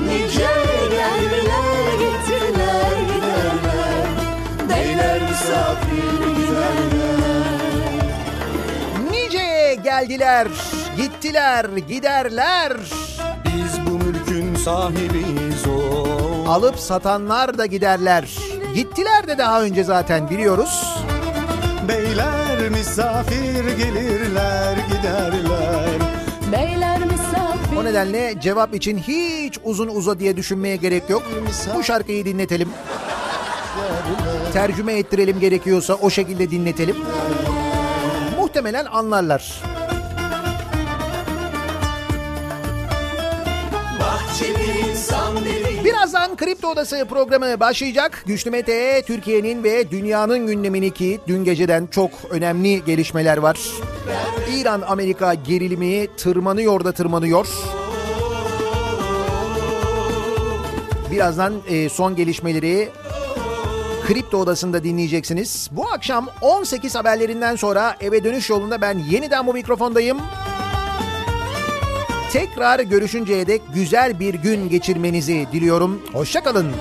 [0.05, 0.49] Nice
[0.91, 4.09] geldiler gittiler giderler.
[4.69, 7.27] Beyler misafir giderler.
[9.11, 10.49] Nice geldiler,
[10.97, 13.06] gittiler, giderler.
[14.67, 18.39] Biz bu mülkün sahibiyiz o Alıp satanlar da giderler.
[18.75, 20.99] Gittiler de daha önce zaten biliyoruz.
[21.89, 25.89] Beyler misafir gelirler giderler
[26.53, 31.23] Beyler misafir O nedenle cevap için hiç uzun uza diye düşünmeye gerek yok.
[31.77, 32.69] Bu şarkıyı dinletelim.
[34.53, 36.97] Tercüme ettirelim gerekiyorsa o şekilde dinletelim.
[38.39, 39.63] Muhtemelen anlarlar.
[46.37, 48.25] Kripto Odası programı başlayacak.
[48.27, 53.59] Güçlü Mete Türkiye'nin ve dünyanın gündemini ki dün geceden çok önemli gelişmeler var.
[54.57, 57.49] İran-Amerika gerilimi tırmanıyor da tırmanıyor.
[61.11, 62.89] Birazdan e, son gelişmeleri
[64.07, 65.69] Kripto Odası'nda dinleyeceksiniz.
[65.73, 70.19] Bu akşam 18 haberlerinden sonra eve dönüş yolunda ben yeniden bu mikrofondayım.
[72.37, 76.03] Tekrar görüşünceye dek güzel bir gün geçirmenizi diliyorum.
[76.13, 76.73] Hoşçakalın.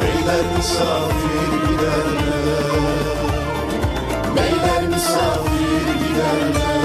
[0.00, 2.16] Beyler misafir giderler
[4.36, 6.75] Beyler misafir giderler